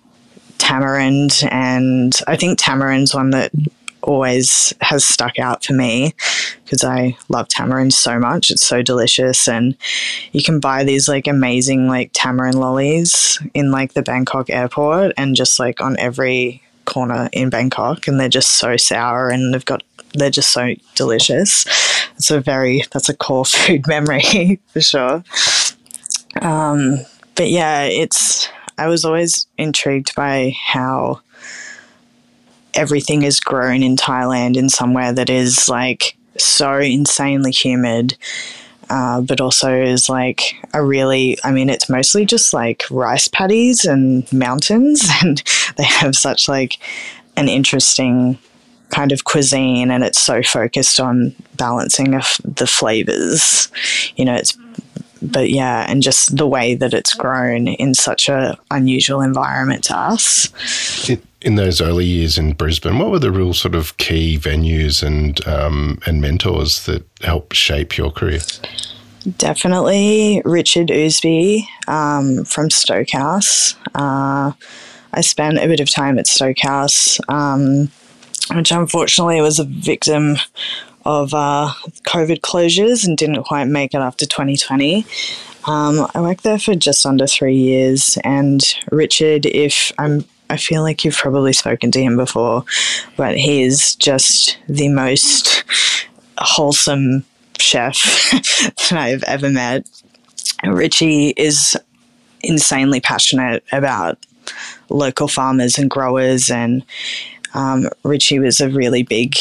tamarind. 0.59 1.43
And 1.51 2.15
I 2.27 2.37
think 2.37 2.59
tamarind's 2.59 3.15
one 3.15 3.31
that 3.31 3.51
always 4.09 4.73
has 4.81 5.05
stuck 5.05 5.39
out 5.39 5.63
for 5.63 5.75
me 5.75 6.15
because 6.65 6.83
I 6.83 7.17
love 7.29 7.49
tamarind 7.49 7.93
so 7.93 8.19
much. 8.19 8.51
It's 8.51 8.65
so 8.65 8.83
delicious. 8.83 9.47
And 9.47 9.77
you 10.33 10.43
can 10.43 10.61
buy 10.61 10.83
these 10.83 11.09
like 11.09 11.27
amazing 11.27 11.89
like 11.89 12.11
tamarind 12.15 12.59
lollies 12.59 13.39
in 13.53 13.71
like 13.71 13.93
the 13.93 14.03
Bangkok 14.03 14.49
airport 14.49 15.13
and 15.19 15.37
just 15.37 15.61
like 15.61 15.81
on 15.81 15.99
every 15.99 16.63
corner 16.87 17.29
in 17.33 17.51
Bangkok. 17.51 18.09
And 18.09 18.19
they're 18.19 18.31
just 18.31 18.55
so 18.55 18.79
sour 18.79 19.29
and 19.29 19.53
they've 19.53 19.65
got 19.65 19.83
they're 20.15 20.31
just 20.31 20.53
so 20.53 20.75
delicious. 20.95 21.67
It's 22.17 22.31
a 22.31 22.41
very 22.41 22.85
that's 22.91 23.11
a 23.11 23.17
core 23.17 23.45
food 23.45 23.87
memory 23.87 24.59
for 24.69 24.81
sure. 24.81 25.23
Um, 26.41 26.97
but 27.35 27.51
yeah, 27.51 27.85
it's 27.85 28.49
I 28.79 28.89
was 28.89 29.05
always 29.05 29.47
intrigued 29.59 30.15
by 30.15 30.57
how 30.59 31.21
everything 32.75 33.23
is 33.23 33.41
grown 33.41 33.83
in 33.83 33.97
Thailand 33.97 34.57
in 34.57 34.69
somewhere 34.69 35.13
that 35.13 35.31
is 35.31 35.69
like 35.69 36.17
so 36.37 36.79
insanely 36.79 37.53
humid. 37.53 38.17
Uh, 38.91 39.21
but 39.21 39.39
also 39.39 39.71
is 39.71 40.09
like 40.09 40.55
a 40.73 40.83
really, 40.83 41.37
I 41.45 41.51
mean, 41.51 41.69
it's 41.69 41.91
mostly 41.91 42.25
just 42.25 42.55
like 42.55 42.85
rice 42.91 43.29
paddies 43.29 43.85
and 43.85 44.31
mountains, 44.33 45.07
and 45.23 45.43
they 45.77 45.85
have 45.85 46.17
such 46.17 46.49
like 46.49 46.79
an 47.37 47.51
interesting 47.51 48.39
kind 48.91 49.13
of 49.13 49.25
cuisine 49.25 49.91
and 49.91 50.03
it's 50.03 50.19
so 50.19 50.43
focused 50.43 50.99
on 50.99 51.35
balancing 51.57 52.15
of 52.15 52.41
the 52.45 52.67
flavors. 52.67 53.69
You 54.17 54.25
know, 54.25 54.35
it's 54.35 54.57
but 55.21 55.51
yeah, 55.51 55.85
and 55.89 56.03
just 56.03 56.37
the 56.37 56.47
way 56.47 56.75
that 56.77 56.95
it's 56.95 57.13
grown 57.13 57.69
in 57.69 57.95
such 57.95 58.29
a 58.29 58.57
unusual 58.71 59.21
environment 59.21 59.85
to 59.85 59.97
us. 59.97 60.49
In, 61.09 61.21
in 61.41 61.55
those 61.55 61.81
early 61.81 62.05
years 62.05 62.39
in 62.39 62.53
Brisbane, 62.53 62.99
what 62.99 63.11
were 63.11 63.19
the 63.19 63.31
real 63.31 63.55
sort 63.55 63.75
of 63.75 63.97
key 63.97 64.39
venues 64.39 65.03
and 65.03 65.47
um, 65.47 66.01
and 66.07 66.21
mentors 66.21 66.87
that 66.87 67.05
helped 67.23 67.55
shape 67.55 67.97
your 67.97 68.11
career? 68.11 68.41
Definitely 69.37 70.43
Richard 70.45 70.89
Ousby 70.89 71.65
um, 71.87 72.45
from 72.45 72.71
Stokehouse. 72.71 73.75
Uh, 73.95 74.53
I 75.13 75.21
spent 75.21 75.59
a 75.59 75.67
bit 75.67 75.81
of 75.81 75.91
time 75.91 76.19
at 76.19 76.27
Stokehouse. 76.27 77.21
Um, 77.29 77.91
which 78.55 78.71
unfortunately 78.73 79.41
was 79.41 79.59
a 79.59 79.65
victim 79.65 80.37
of 81.05 81.33
uh, 81.35 81.73
COVID 82.05 82.41
closures 82.41 83.07
and 83.07 83.17
didn't 83.17 83.45
quite 83.45 83.65
make 83.65 83.95
it 83.95 83.99
after 83.99 84.27
2020. 84.27 85.07
Um, 85.67 86.07
I 86.15 86.21
worked 86.21 86.45
there 86.45 86.59
for 86.59 86.75
just 86.75 87.05
under 87.05 87.27
three 87.27 87.57
years, 87.57 88.19
and 88.25 88.63
Richard, 88.91 89.45
if 89.45 89.93
I'm 89.99 90.25
I 90.51 90.57
feel 90.57 90.83
like 90.83 91.05
you've 91.05 91.17
probably 91.17 91.53
spoken 91.53 91.91
to 91.93 92.03
him 92.03 92.17
before, 92.17 92.65
but 93.17 93.37
he 93.37 93.63
is 93.63 93.95
just 93.97 94.59
the 94.69 94.89
most 94.89 95.65
wholesome 96.39 97.25
chef 97.59 98.31
that 98.91 98.93
I've 98.93 99.23
ever 99.25 99.51
met. 99.51 99.89
Richie 100.65 101.35
is 101.37 101.77
insanely 102.41 103.01
passionate 103.01 103.65
about 103.73 104.19
local 104.89 105.29
farmers 105.29 105.77
and 105.77 105.91
growers 105.91 106.51
and 106.51 106.85
um, 107.55 107.89
Richie 108.03 108.39
was 108.39 108.61
a 108.61 108.69
really 108.69 109.03
big, 109.03 109.37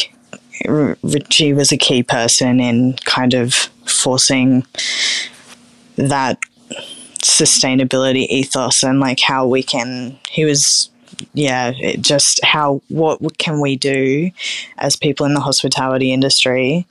Richie 0.66 1.54
was 1.54 1.72
a 1.72 1.78
key 1.78 2.04
person 2.04 2.60
in 2.60 2.94
kind 3.06 3.34
of 3.34 3.54
forcing 3.86 4.66
that 5.96 6.40
sustainability 7.24 8.28
ethos 8.30 8.84
and 8.84 9.00
like 9.00 9.20
how 9.20 9.46
we 9.48 9.64
can, 9.64 10.18
he 10.30 10.46
was 10.46 10.90
yeah, 11.34 11.72
just 12.00 12.44
how 12.44 12.82
what 12.90 13.38
can 13.38 13.60
we 13.60 13.76
do 13.76 14.32
as 14.78 14.96
people 14.96 15.26
in 15.26 15.34
the 15.34 15.40
hospitality 15.40 16.12
industry 16.12 16.86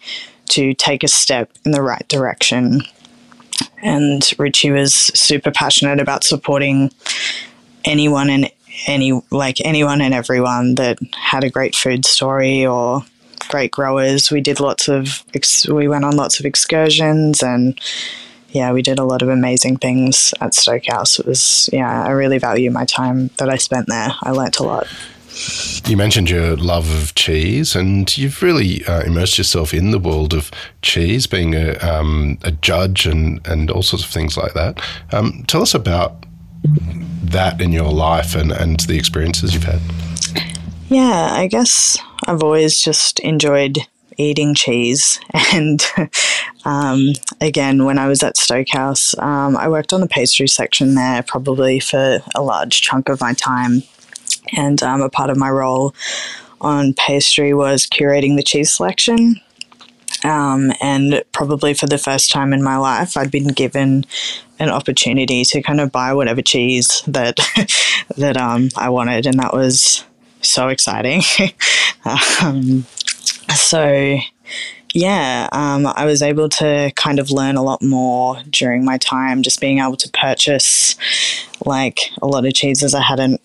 to 0.50 0.75
take 0.75 1.02
a 1.02 1.09
step 1.09 1.50
in 1.64 1.73
the 1.73 1.83
right 1.83 2.06
direction. 2.09 2.83
And 3.83 4.28
Richie 4.38 4.71
was 4.71 4.95
super 4.95 5.50
passionate 5.50 6.00
about 6.00 6.25
supporting 6.25 6.90
anyone 7.85 8.30
and 8.30 8.50
any 8.87 9.21
like 9.30 9.61
anyone 9.64 10.00
and 10.00 10.12
everyone 10.12 10.75
that 10.75 10.99
had 11.14 11.45
a 11.45 11.50
great 11.50 11.75
food 11.75 12.04
story 12.04 12.66
or 12.66 13.02
great 13.49 13.71
growers. 13.71 14.30
We 14.30 14.40
did 14.40 14.61
lots 14.61 14.88
of 14.88 15.25
we 15.68 15.88
went 15.88 16.04
on 16.04 16.16
lots 16.16 16.38
of 16.40 16.47
excursions 16.47 17.42
and 17.42 17.78
yeah, 18.56 18.72
we 18.72 18.82
did 18.82 18.98
a 18.98 19.04
lot 19.04 19.22
of 19.22 19.28
amazing 19.28 19.76
things 19.76 20.32
at 20.40 20.54
Stokehouse. 20.54 21.18
It 21.18 21.26
was 21.26 21.68
yeah, 21.72 22.04
I 22.04 22.10
really 22.10 22.38
value 22.38 22.70
my 22.70 22.86
time 22.86 23.28
that 23.36 23.50
I 23.50 23.56
spent 23.56 23.86
there. 23.88 24.14
I 24.22 24.30
learnt 24.30 24.58
a 24.58 24.62
lot. 24.62 24.86
You 25.86 25.98
mentioned 25.98 26.30
your 26.30 26.56
love 26.56 26.90
of 26.90 27.14
cheese, 27.14 27.76
and 27.76 28.16
you've 28.16 28.42
really 28.42 28.82
uh, 28.86 29.02
immersed 29.02 29.36
yourself 29.36 29.75
in 29.75 29.90
the 29.90 29.98
world 29.98 30.32
of 30.32 30.50
cheese, 30.80 31.26
being 31.26 31.54
a, 31.54 31.76
um, 31.80 32.38
a 32.42 32.50
judge 32.50 33.06
and, 33.06 33.46
and 33.46 33.70
all 33.70 33.82
sorts 33.82 34.02
of 34.02 34.10
things 34.10 34.38
like 34.38 34.54
that. 34.54 34.80
Um, 35.12 35.44
tell 35.46 35.60
us 35.60 35.75
about 35.75 36.25
that 37.25 37.60
in 37.60 37.72
your 37.72 37.92
life 37.92 38.34
and, 38.34 38.50
and 38.50 38.80
the 38.80 38.96
experiences 38.96 39.52
you've 39.52 39.64
had? 39.64 39.80
Yeah, 40.88 41.28
I 41.32 41.48
guess 41.48 41.98
I've 42.26 42.42
always 42.42 42.80
just 42.80 43.20
enjoyed 43.20 43.78
eating 44.16 44.54
cheese. 44.54 45.20
And 45.52 45.80
um, 46.64 47.12
again, 47.40 47.85
when 47.85 47.99
I 47.99 48.08
was 48.08 48.23
at 48.23 48.37
Stokehouse, 48.37 49.16
um, 49.18 49.56
I 49.56 49.68
worked 49.68 49.92
on 49.92 50.00
the 50.00 50.08
pastry 50.08 50.49
section 50.49 50.94
there 50.94 51.23
probably 51.23 51.80
for 51.80 52.18
a 52.35 52.42
large 52.42 52.82
chunk 52.82 53.08
of 53.08 53.20
my 53.20 53.32
time. 53.32 53.82
And 54.56 54.82
um, 54.82 55.00
a 55.00 55.08
part 55.08 55.30
of 55.30 55.37
my 55.37 55.49
role 55.49 55.94
on 56.61 56.94
pastry 56.94 57.54
was 57.54 57.87
curating 57.87 58.37
the 58.37 58.42
cheese 58.42 58.73
selection. 58.73 59.40
Um, 60.25 60.73
and 60.80 61.23
probably 61.32 61.75
for 61.75 61.87
the 61.87 61.99
first 61.99 62.30
time 62.30 62.52
in 62.52 62.62
my 62.62 62.76
life, 62.76 63.16
I'd 63.16 63.30
been 63.30 63.49
given 63.49 64.04
an 64.58 64.70
opportunity 64.70 65.44
to 65.44 65.62
kind 65.62 65.80
of 65.80 65.92
buy 65.92 66.12
whatever 66.14 66.42
cheese 66.42 67.02
that 67.06 67.37
that 68.16 68.37
um, 68.37 68.70
I 68.76 68.88
wanted, 68.88 69.26
and 69.26 69.38
that 69.38 69.52
was 69.52 70.04
so 70.40 70.68
exciting. 70.68 71.23
um, 72.42 72.87
so, 73.54 74.18
yeah, 74.92 75.49
um, 75.52 75.87
I 75.87 76.06
was 76.06 76.23
able 76.23 76.49
to 76.50 76.92
kind 76.97 77.18
of 77.18 77.30
learn 77.30 77.56
a 77.56 77.62
lot 77.62 77.83
more 77.83 78.42
during 78.49 78.85
my 78.85 78.99
time, 78.99 79.42
just 79.42 79.61
being 79.61 79.78
able 79.78 79.97
to 79.97 80.11
purchase 80.11 80.97
like 81.64 82.11
a 82.23 82.26
lot 82.26 82.47
of 82.47 82.54
cheeses 82.54 82.95
I 82.95 83.02
hadn't 83.02 83.40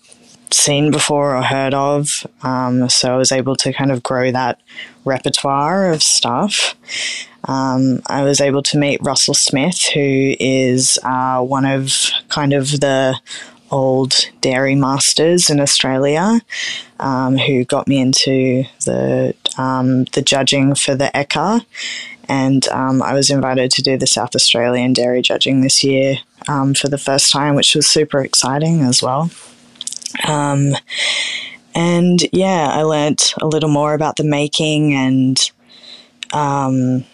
seen 0.50 0.90
before 0.90 1.36
or 1.36 1.42
heard 1.42 1.74
of. 1.74 2.26
Um, 2.42 2.88
so 2.88 3.14
I 3.14 3.16
was 3.16 3.32
able 3.32 3.56
to 3.56 3.72
kind 3.72 3.90
of 3.90 4.02
grow 4.02 4.30
that 4.30 4.60
repertoire 5.04 5.92
of 5.92 6.02
stuff. 6.02 6.74
Um, 7.44 8.02
I 8.06 8.22
was 8.22 8.40
able 8.40 8.62
to 8.64 8.78
meet 8.78 9.02
Russell 9.02 9.34
Smith, 9.34 9.84
who 9.92 10.34
is 10.38 10.98
uh, 11.02 11.40
one 11.42 11.64
of 11.64 12.10
kind 12.28 12.52
of 12.52 12.80
the 12.80 13.18
old 13.70 14.28
dairy 14.40 14.74
masters 14.74 15.50
in 15.50 15.58
Australia, 15.58 16.40
um, 17.00 17.38
who 17.38 17.64
got 17.64 17.88
me 17.88 18.00
into 18.00 18.64
the 18.84 19.34
um, 19.58 20.04
the 20.12 20.22
judging 20.22 20.74
for 20.74 20.94
the 20.94 21.10
ECA, 21.14 21.64
and 22.28 22.66
um, 22.68 23.02
I 23.02 23.14
was 23.14 23.30
invited 23.30 23.70
to 23.72 23.82
do 23.82 23.96
the 23.96 24.06
South 24.06 24.34
Australian 24.34 24.92
dairy 24.92 25.22
judging 25.22 25.60
this 25.60 25.82
year 25.82 26.16
um, 26.48 26.74
for 26.74 26.88
the 26.88 26.98
first 26.98 27.30
time, 27.30 27.54
which 27.54 27.74
was 27.74 27.86
super 27.86 28.20
exciting 28.20 28.82
as 28.82 29.02
well. 29.02 29.30
Um, 30.26 30.72
and 31.74 32.20
yeah, 32.32 32.68
I 32.70 32.82
learnt 32.82 33.34
a 33.40 33.46
little 33.46 33.70
more 33.70 33.94
about 33.94 34.16
the 34.16 34.24
making 34.24 34.94
and 34.94 35.38
um, 36.32 37.04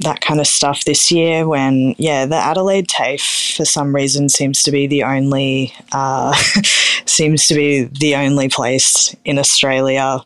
that 0.00 0.20
kind 0.20 0.40
of 0.40 0.46
stuff 0.46 0.84
this 0.84 1.10
year 1.10 1.46
when, 1.46 1.94
yeah, 1.98 2.26
the 2.26 2.36
Adelaide 2.36 2.88
TAFE 2.88 3.56
for 3.56 3.64
some 3.64 3.94
reason 3.94 4.28
seems 4.28 4.62
to 4.62 4.70
be 4.70 4.86
the 4.86 5.02
only, 5.02 5.74
uh, 5.92 6.34
seems 7.04 7.46
to 7.48 7.54
be 7.54 7.84
the 7.84 8.14
only 8.16 8.48
place 8.48 9.14
in 9.24 9.38
Australia, 9.38 10.20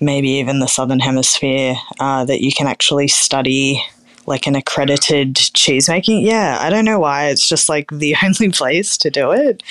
maybe 0.00 0.30
even 0.30 0.60
the 0.60 0.66
Southern 0.66 1.00
Hemisphere, 1.00 1.76
uh, 1.98 2.24
that 2.24 2.40
you 2.40 2.52
can 2.52 2.66
actually 2.66 3.08
study 3.08 3.82
like 4.26 4.46
an 4.46 4.54
accredited 4.54 5.36
cheese 5.36 5.88
making. 5.88 6.24
Yeah, 6.24 6.58
I 6.60 6.70
don't 6.70 6.84
know 6.84 6.98
why. 6.98 7.28
It's 7.28 7.48
just 7.48 7.68
like 7.68 7.90
the 7.90 8.14
only 8.24 8.50
place 8.52 8.96
to 8.98 9.10
do 9.10 9.32
it. 9.32 9.62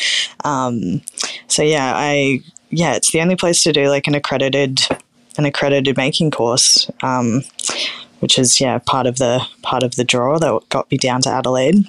Um, 0.44 1.02
so 1.48 1.64
yeah, 1.64 1.94
I 1.96 2.42
yeah, 2.70 2.96
it's 2.96 3.12
the 3.12 3.22
only 3.22 3.36
place 3.36 3.64
to 3.64 3.74
do 3.74 3.90
like 3.90 4.08
an 4.08 4.16
accredited 4.16 4.82
an 5.38 5.46
accredited 5.46 5.98
making 5.98 6.32
course. 6.32 6.90
Um, 7.02 7.44
which 8.20 8.38
is 8.38 8.60
yeah 8.60 8.78
part 8.80 9.08
of 9.08 9.18
the 9.18 9.46
part 9.62 9.84
of 9.84 9.96
the 9.96 10.04
draw 10.04 10.38
that 10.38 10.70
got 10.70 10.90
me 10.92 10.98
down 10.98 11.22
to 11.22 11.30
Adelaide. 11.30 11.86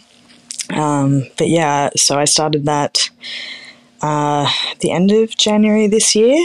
Um, 0.70 1.24
but 1.36 1.48
yeah, 1.48 1.90
so 1.96 2.16
I 2.18 2.24
started 2.24 2.64
that 2.66 3.10
uh, 4.02 4.50
the 4.80 4.92
end 4.92 5.10
of 5.10 5.36
January 5.36 5.86
this 5.86 6.14
year. 6.14 6.38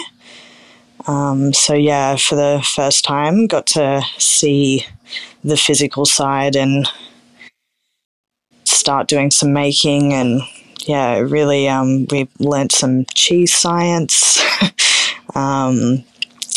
Um, 1.08 1.54
so 1.54 1.74
yeah, 1.74 2.16
for 2.16 2.36
the 2.36 2.66
first 2.76 3.06
time, 3.06 3.48
got 3.48 3.68
to 3.68 4.02
see 4.18 4.86
the 5.44 5.58
physical 5.58 6.06
side 6.06 6.56
and 6.56 6.88
start 8.64 9.08
doing 9.08 9.32
some 9.32 9.54
making 9.54 10.14
and 10.14 10.42
yeah, 10.88 11.18
really 11.18 11.68
um, 11.68 12.06
we 12.12 12.28
learnt 12.40 12.72
some 12.72 13.06
cheese 13.14 13.54
science. 13.54 14.40
um, 15.36 16.04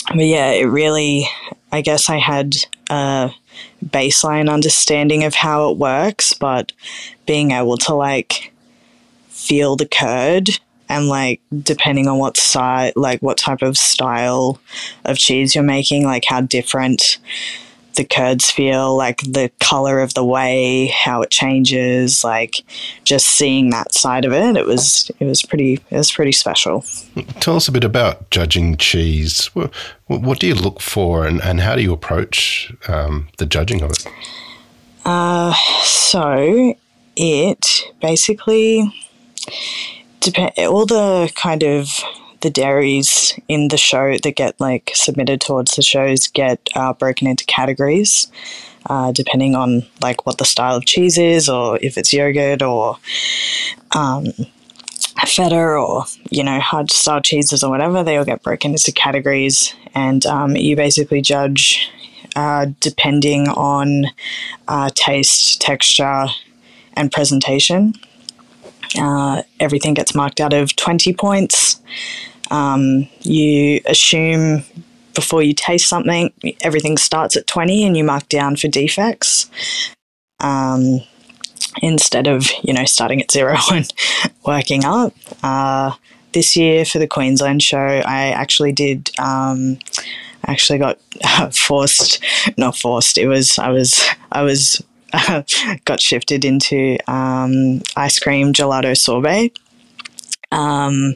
but 0.08 0.24
yeah, 0.24 0.50
it 0.50 0.64
really, 0.64 1.28
I 1.72 1.80
guess 1.80 2.08
I 2.08 2.18
had 2.18 2.54
a 2.90 3.30
baseline 3.84 4.50
understanding 4.50 5.24
of 5.24 5.34
how 5.34 5.70
it 5.70 5.78
works, 5.78 6.32
but 6.32 6.72
being 7.26 7.50
able 7.50 7.76
to 7.78 7.94
like 7.94 8.52
feel 9.28 9.76
the 9.76 9.86
curd 9.86 10.48
and 10.88 11.08
like 11.08 11.40
depending 11.62 12.08
on 12.08 12.18
what 12.18 12.36
side 12.36 12.92
like 12.96 13.20
what 13.20 13.36
type 13.38 13.62
of 13.62 13.76
style 13.76 14.60
of 15.04 15.16
cheese 15.18 15.54
you're 15.54 15.64
making 15.64 16.04
like 16.04 16.24
how 16.24 16.40
different 16.40 17.18
the 17.98 18.04
curds 18.04 18.48
feel, 18.48 18.96
like 18.96 19.18
the 19.22 19.50
color 19.58 19.98
of 19.98 20.14
the 20.14 20.24
whey, 20.24 20.86
how 20.86 21.20
it 21.20 21.30
changes, 21.30 22.22
like 22.22 22.64
just 23.02 23.26
seeing 23.26 23.70
that 23.70 23.92
side 23.92 24.24
of 24.24 24.32
it. 24.32 24.56
It 24.56 24.66
was 24.66 25.10
it 25.18 25.24
was 25.24 25.42
pretty 25.42 25.74
it 25.90 25.96
was 25.96 26.10
pretty 26.10 26.30
special. 26.30 26.84
Tell 27.40 27.56
us 27.56 27.66
a 27.66 27.72
bit 27.72 27.82
about 27.82 28.30
judging 28.30 28.76
cheese. 28.76 29.46
What, 29.46 29.72
what 30.06 30.38
do 30.38 30.46
you 30.46 30.54
look 30.54 30.80
for, 30.80 31.26
and, 31.26 31.42
and 31.42 31.60
how 31.60 31.74
do 31.74 31.82
you 31.82 31.92
approach 31.92 32.72
um, 32.86 33.28
the 33.38 33.46
judging 33.46 33.82
of 33.82 33.90
it? 33.90 34.06
Uh, 35.04 35.52
so 35.82 36.74
it 37.16 37.82
basically 38.00 38.94
depend 40.20 40.52
all 40.58 40.86
the 40.86 41.30
kind 41.34 41.62
of 41.62 41.88
the 42.40 42.50
dairies 42.50 43.38
in 43.48 43.68
the 43.68 43.76
show 43.76 44.16
that 44.22 44.36
get 44.36 44.60
like 44.60 44.90
submitted 44.94 45.40
towards 45.40 45.74
the 45.74 45.82
shows 45.82 46.28
get 46.28 46.60
uh, 46.74 46.92
broken 46.92 47.26
into 47.26 47.44
categories. 47.46 48.30
Uh, 48.86 49.12
depending 49.12 49.54
on 49.54 49.82
like 50.00 50.24
what 50.24 50.38
the 50.38 50.44
style 50.44 50.76
of 50.76 50.86
cheese 50.86 51.18
is, 51.18 51.48
or 51.48 51.78
if 51.82 51.98
it's 51.98 52.12
yogurt 52.12 52.62
or 52.62 52.96
um, 53.94 54.24
feta, 55.26 55.56
or 55.56 56.04
you 56.30 56.42
know 56.42 56.58
hard 56.60 56.90
style 56.90 57.20
cheeses 57.20 57.62
or 57.62 57.70
whatever, 57.70 58.02
they 58.02 58.16
all 58.16 58.24
get 58.24 58.42
broken 58.42 58.70
into 58.70 58.92
categories, 58.92 59.74
and 59.94 60.24
um, 60.24 60.56
you 60.56 60.74
basically 60.74 61.20
judge 61.20 61.90
uh, 62.36 62.66
depending 62.80 63.48
on 63.48 64.06
uh, 64.68 64.88
taste, 64.94 65.60
texture, 65.60 66.26
and 66.94 67.12
presentation. 67.12 67.92
Uh, 68.96 69.42
everything 69.60 69.94
gets 69.94 70.14
marked 70.14 70.40
out 70.40 70.52
of 70.52 70.76
20 70.76 71.12
points. 71.14 71.80
Um, 72.50 73.08
you 73.20 73.80
assume 73.86 74.64
before 75.14 75.42
you 75.42 75.52
taste 75.52 75.88
something, 75.88 76.32
everything 76.62 76.96
starts 76.96 77.36
at 77.36 77.46
20 77.46 77.84
and 77.84 77.96
you 77.96 78.04
mark 78.04 78.28
down 78.28 78.56
for 78.56 78.68
defects. 78.68 79.50
Um, 80.40 81.00
instead 81.82 82.26
of, 82.26 82.46
you 82.62 82.72
know, 82.72 82.84
starting 82.84 83.20
at 83.20 83.30
zero 83.30 83.56
and 83.72 83.92
working 84.46 84.84
up. 84.84 85.14
Uh, 85.42 85.92
this 86.32 86.56
year 86.56 86.84
for 86.84 86.98
the 86.98 87.06
Queensland 87.06 87.62
show, 87.62 88.02
I 88.04 88.28
actually 88.28 88.72
did. 88.72 89.10
Um, 89.18 89.78
actually 90.46 90.78
got 90.78 90.98
uh, 91.24 91.50
forced, 91.52 92.22
not 92.56 92.76
forced. 92.76 93.18
It 93.18 93.28
was 93.28 93.58
I 93.58 93.70
was 93.70 94.06
I 94.32 94.42
was 94.42 94.82
got 95.84 96.00
shifted 96.00 96.44
into 96.44 96.98
um, 97.10 97.82
ice 97.96 98.18
cream 98.18 98.52
gelato 98.52 98.96
sorbet. 98.96 99.52
Um, 100.50 101.14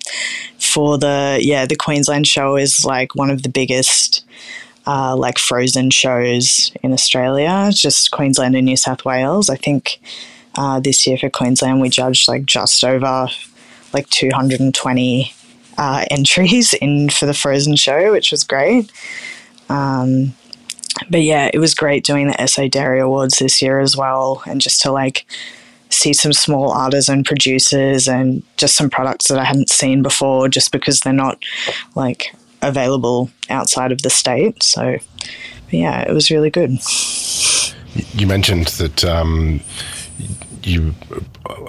for 0.58 0.98
the 0.98 1.38
yeah, 1.40 1.66
the 1.66 1.76
Queensland 1.76 2.26
show 2.26 2.56
is 2.56 2.84
like 2.84 3.14
one 3.14 3.30
of 3.30 3.42
the 3.42 3.48
biggest 3.48 4.24
uh, 4.86 5.16
like 5.16 5.38
frozen 5.38 5.90
shows 5.90 6.72
in 6.82 6.92
Australia. 6.92 7.70
Just 7.72 8.10
Queensland 8.10 8.56
and 8.56 8.66
New 8.66 8.76
South 8.76 9.04
Wales. 9.04 9.48
I 9.48 9.56
think 9.56 10.00
uh, 10.56 10.80
this 10.80 11.06
year 11.06 11.16
for 11.16 11.30
Queensland 11.30 11.80
we 11.80 11.88
judged 11.88 12.28
like 12.28 12.44
just 12.44 12.84
over 12.84 13.28
like 13.92 14.08
220 14.10 15.32
uh, 15.78 16.04
entries 16.10 16.74
in 16.74 17.10
for 17.10 17.26
the 17.26 17.34
Frozen 17.34 17.76
show, 17.76 18.12
which 18.12 18.30
was 18.30 18.44
great. 18.44 18.90
Um, 19.68 20.34
but 21.10 21.22
yeah, 21.22 21.50
it 21.52 21.58
was 21.58 21.74
great 21.74 22.04
doing 22.04 22.28
the 22.28 22.46
SA 22.46 22.68
Dairy 22.68 23.00
Awards 23.00 23.38
this 23.38 23.62
year 23.62 23.80
as 23.80 23.96
well, 23.96 24.42
and 24.46 24.60
just 24.60 24.82
to 24.82 24.92
like 24.92 25.26
see 25.90 26.12
some 26.12 26.32
small 26.32 26.70
artisan 26.72 27.22
producers 27.22 28.08
and 28.08 28.42
just 28.56 28.76
some 28.76 28.88
products 28.88 29.28
that 29.28 29.38
I 29.38 29.44
hadn't 29.44 29.70
seen 29.70 30.02
before, 30.02 30.48
just 30.48 30.72
because 30.72 31.00
they're 31.00 31.12
not 31.12 31.42
like 31.94 32.34
available 32.62 33.30
outside 33.50 33.92
of 33.92 34.02
the 34.02 34.10
state. 34.10 34.62
So 34.62 34.98
yeah, 35.70 36.02
it 36.02 36.12
was 36.12 36.30
really 36.30 36.50
good. 36.50 36.78
You 38.14 38.26
mentioned 38.26 38.68
that 38.68 39.04
um, 39.04 39.60
you 40.62 40.94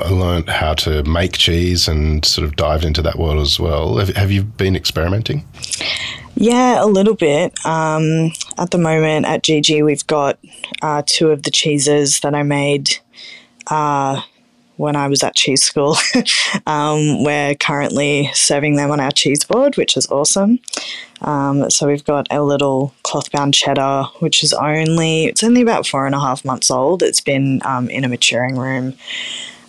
learned 0.10 0.50
how 0.50 0.74
to 0.76 1.04
make 1.04 1.34
cheese 1.34 1.88
and 1.88 2.24
sort 2.24 2.46
of 2.46 2.56
dived 2.56 2.86
into 2.86 3.02
that 3.02 3.17
world 3.17 3.39
as 3.39 3.60
well. 3.60 3.98
Have, 3.98 4.10
have 4.10 4.32
you 4.32 4.43
been 4.43 4.76
experimenting? 4.76 5.46
Yeah, 6.36 6.84
a 6.84 6.88
little 6.88 7.15
bit. 7.15 7.54
Um, 7.65 8.32
at 8.58 8.72
the 8.72 8.78
moment 8.78 9.26
at 9.26 9.43
GG, 9.43 9.86
we've 9.86 10.06
got 10.08 10.39
uh, 10.82 11.04
two 11.06 11.30
of 11.30 11.43
the 11.43 11.52
cheeses 11.52 12.19
that 12.22 12.34
I 12.34 12.43
made 12.43 12.98
uh, 13.67 14.22
when 14.78 14.96
I 14.96 15.08
was 15.08 15.24
at 15.24 15.36
cheese 15.36 15.62
school. 15.62 15.96
um, 16.67 17.24
we're 17.24 17.56
currently 17.56 18.32
serving 18.34 18.76
them 18.76 18.89
on 18.89 19.00
our 19.00 19.12
cheese 19.12 19.43
board, 19.43 19.78
which 19.78 19.96
is 19.96 20.10
awesome. 20.10 20.60
Um, 21.22 21.69
so 21.69 21.88
we've 21.88 22.04
got 22.04 22.28
a 22.32 22.41
little 22.41 22.93
cloth 23.04 23.32
bound 23.32 23.54
cheddar, 23.54 24.06
which 24.19 24.43
is 24.43 24.54
only 24.54 25.26
it's 25.26 25.43
only 25.43 25.62
about 25.62 25.86
four 25.86 26.06
and 26.06 26.15
a 26.15 26.19
half 26.19 26.43
months 26.43 26.72
old. 26.72 27.04
It's 27.04 27.22
been 27.22 27.62
um, 27.63 27.89
in 27.89 28.04
a 28.04 28.10
maturing 28.10 28.58
room, 28.58 28.96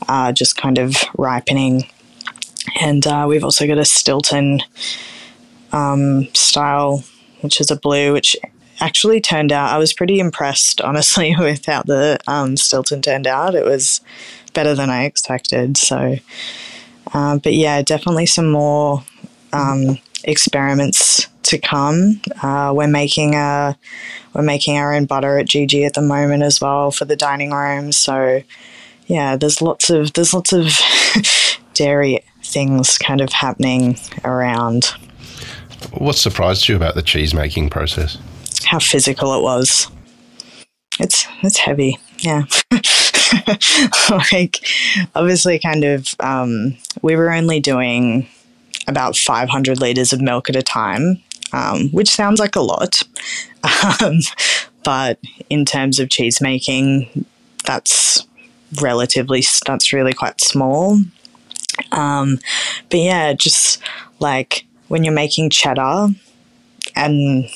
uh, 0.08 0.32
just 0.32 0.56
kind 0.56 0.78
of 0.78 0.96
ripening. 1.16 1.84
And 2.80 3.06
uh, 3.06 3.26
we've 3.28 3.44
also 3.44 3.66
got 3.66 3.78
a 3.78 3.84
Stilton 3.84 4.60
um, 5.74 6.32
style, 6.34 7.04
which 7.40 7.60
is 7.60 7.70
a 7.70 7.76
blue, 7.76 8.12
which 8.12 8.36
actually 8.80 9.20
turned 9.20 9.52
out. 9.52 9.72
I 9.72 9.78
was 9.78 9.92
pretty 9.92 10.20
impressed, 10.20 10.80
honestly, 10.80 11.34
with 11.38 11.66
how 11.66 11.82
the 11.82 12.18
um, 12.26 12.56
Stilton 12.56 13.02
turned 13.02 13.26
out. 13.26 13.54
It 13.54 13.64
was 13.64 14.00
better 14.54 14.74
than 14.74 14.88
I 14.88 15.04
expected. 15.04 15.76
So, 15.76 16.16
uh, 17.12 17.38
but 17.38 17.54
yeah, 17.54 17.82
definitely 17.82 18.26
some 18.26 18.50
more 18.50 19.04
um, 19.52 19.98
experiments 20.22 21.26
to 21.44 21.58
come. 21.58 22.20
Uh, 22.42 22.72
we're 22.74 22.86
making 22.86 23.34
a 23.34 23.76
we're 24.34 24.42
making 24.42 24.76
our 24.78 24.94
own 24.94 25.04
butter 25.04 25.38
at 25.38 25.46
GG 25.46 25.84
at 25.86 25.94
the 25.94 26.02
moment 26.02 26.42
as 26.42 26.60
well 26.60 26.90
for 26.90 27.04
the 27.04 27.16
dining 27.16 27.50
room. 27.50 27.92
So 27.92 28.42
yeah, 29.06 29.36
there's 29.36 29.60
lots 29.60 29.90
of 29.90 30.12
there's 30.14 30.32
lots 30.32 30.52
of 30.52 30.72
dairy 31.74 32.20
things 32.42 32.96
kind 32.98 33.20
of 33.20 33.32
happening 33.32 33.98
around. 34.24 34.94
What 35.92 36.16
surprised 36.16 36.68
you 36.68 36.76
about 36.76 36.94
the 36.94 37.02
cheese 37.02 37.34
making 37.34 37.70
process? 37.70 38.18
How 38.64 38.78
physical 38.78 39.34
it 39.34 39.42
was. 39.42 39.88
It's 40.98 41.26
it's 41.42 41.58
heavy, 41.58 41.98
yeah. 42.18 42.44
like 44.10 44.66
obviously, 45.14 45.58
kind 45.58 45.84
of. 45.84 46.14
Um, 46.20 46.76
we 47.02 47.16
were 47.16 47.32
only 47.32 47.60
doing 47.60 48.28
about 48.86 49.16
500 49.16 49.80
liters 49.80 50.12
of 50.12 50.20
milk 50.20 50.48
at 50.50 50.56
a 50.56 50.62
time, 50.62 51.22
um, 51.52 51.88
which 51.90 52.08
sounds 52.08 52.40
like 52.40 52.56
a 52.56 52.60
lot. 52.60 53.02
Um, 54.02 54.18
but 54.84 55.18
in 55.48 55.64
terms 55.64 55.98
of 55.98 56.10
cheese 56.10 56.42
making, 56.42 57.24
that's 57.64 58.26
relatively, 58.82 59.42
that's 59.64 59.90
really 59.90 60.12
quite 60.12 60.42
small. 60.42 61.00
Um, 61.90 62.38
but 62.90 63.00
yeah, 63.00 63.32
just 63.32 63.80
like 64.20 64.66
when 64.88 65.04
you're 65.04 65.14
making 65.14 65.50
cheddar 65.50 66.08
and 66.94 67.48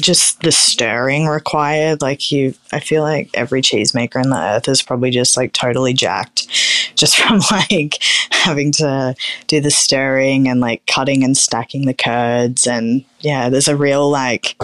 just 0.00 0.40
the 0.40 0.52
stirring 0.52 1.26
required. 1.26 2.02
Like 2.02 2.30
you, 2.30 2.54
I 2.72 2.80
feel 2.80 3.02
like 3.02 3.30
every 3.34 3.62
cheesemaker 3.62 4.22
in 4.22 4.30
the 4.30 4.36
earth 4.36 4.68
is 4.68 4.82
probably 4.82 5.10
just 5.10 5.36
like 5.36 5.52
totally 5.52 5.92
jacked, 5.92 6.46
just 6.94 7.18
from 7.18 7.40
like 7.50 8.02
having 8.30 8.72
to 8.72 9.14
do 9.46 9.60
the 9.60 9.70
stirring 9.70 10.48
and 10.48 10.60
like 10.60 10.86
cutting 10.86 11.24
and 11.24 11.36
stacking 11.36 11.86
the 11.86 11.94
curds. 11.94 12.66
And 12.66 13.04
yeah, 13.20 13.48
there's 13.48 13.68
a 13.68 13.76
real 13.76 14.08
like, 14.08 14.56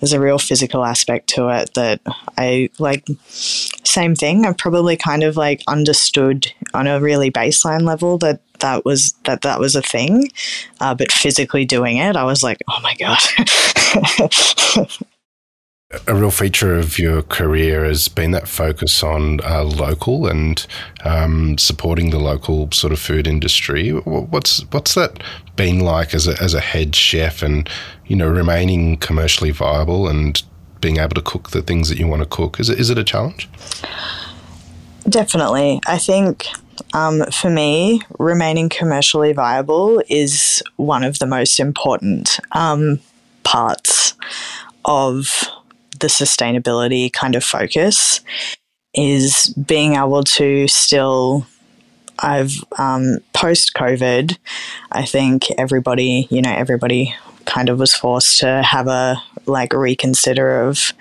there's 0.00 0.12
a 0.12 0.20
real 0.20 0.38
physical 0.38 0.84
aspect 0.84 1.28
to 1.30 1.48
it 1.48 1.74
that 1.74 2.00
I 2.36 2.70
like. 2.78 3.06
Same 3.26 4.14
thing. 4.14 4.44
I've 4.44 4.58
probably 4.58 4.96
kind 4.96 5.22
of 5.22 5.36
like 5.36 5.62
understood 5.66 6.52
on 6.74 6.86
a 6.86 7.00
really 7.00 7.30
baseline 7.30 7.82
level 7.82 8.18
that 8.18 8.40
that 8.60 8.84
was 8.84 9.12
that 9.24 9.42
that 9.42 9.60
was 9.60 9.76
a 9.76 9.82
thing, 9.82 10.30
uh, 10.80 10.94
but 10.94 11.12
physically 11.12 11.64
doing 11.64 11.96
it, 11.98 12.16
I 12.16 12.24
was 12.24 12.42
like, 12.42 12.58
oh 12.68 12.80
my 12.82 12.94
god. 12.94 13.18
a 16.06 16.14
real 16.14 16.30
feature 16.30 16.74
of 16.74 16.98
your 16.98 17.22
career 17.22 17.84
has 17.84 18.08
been 18.08 18.32
that 18.32 18.48
focus 18.48 19.02
on 19.02 19.40
uh, 19.44 19.62
local 19.62 20.26
and 20.26 20.66
um, 21.04 21.56
supporting 21.58 22.10
the 22.10 22.18
local 22.18 22.70
sort 22.72 22.92
of 22.92 22.98
food 22.98 23.26
industry. 23.26 23.90
What's 23.90 24.64
what's 24.72 24.94
that 24.94 25.22
been 25.54 25.80
like 25.80 26.12
as 26.12 26.26
a 26.26 26.40
as 26.42 26.54
a 26.54 26.60
head 26.60 26.96
chef, 26.96 27.42
and 27.42 27.68
you 28.06 28.16
know, 28.16 28.28
remaining 28.28 28.96
commercially 28.96 29.52
viable 29.52 30.08
and 30.08 30.42
being 30.80 30.98
able 30.98 31.14
to 31.14 31.22
cook 31.22 31.50
the 31.50 31.62
things 31.62 31.88
that 31.88 31.98
you 31.98 32.06
want 32.06 32.22
to 32.22 32.28
cook? 32.28 32.58
Is 32.58 32.68
it 32.68 32.80
is 32.80 32.90
it 32.90 32.98
a 32.98 33.04
challenge? 33.04 33.48
Definitely, 35.08 35.80
I 35.86 35.98
think 35.98 36.46
um, 36.92 37.24
for 37.30 37.48
me, 37.50 38.02
remaining 38.18 38.68
commercially 38.68 39.32
viable 39.32 40.02
is 40.08 40.62
one 40.76 41.04
of 41.04 41.18
the 41.18 41.26
most 41.26 41.60
important 41.60 42.40
um, 42.52 43.00
parts 43.44 44.14
of 44.84 45.44
the 46.00 46.08
sustainability 46.08 47.12
kind 47.12 47.34
of 47.34 47.44
focus 47.44 48.20
is 48.94 49.54
being 49.66 49.94
able 49.94 50.24
to 50.24 50.66
still 50.68 51.46
I've 52.18 52.64
um, 52.78 53.18
post 53.34 53.74
COVID, 53.74 54.38
I 54.90 55.04
think 55.04 55.50
everybody, 55.58 56.26
you 56.30 56.40
know, 56.40 56.52
everybody 56.52 57.14
kind 57.44 57.68
of 57.68 57.78
was 57.78 57.94
forced 57.94 58.40
to 58.40 58.62
have 58.62 58.88
a 58.88 59.22
like 59.44 59.72
reconsider 59.72 60.62
of, 60.62 60.92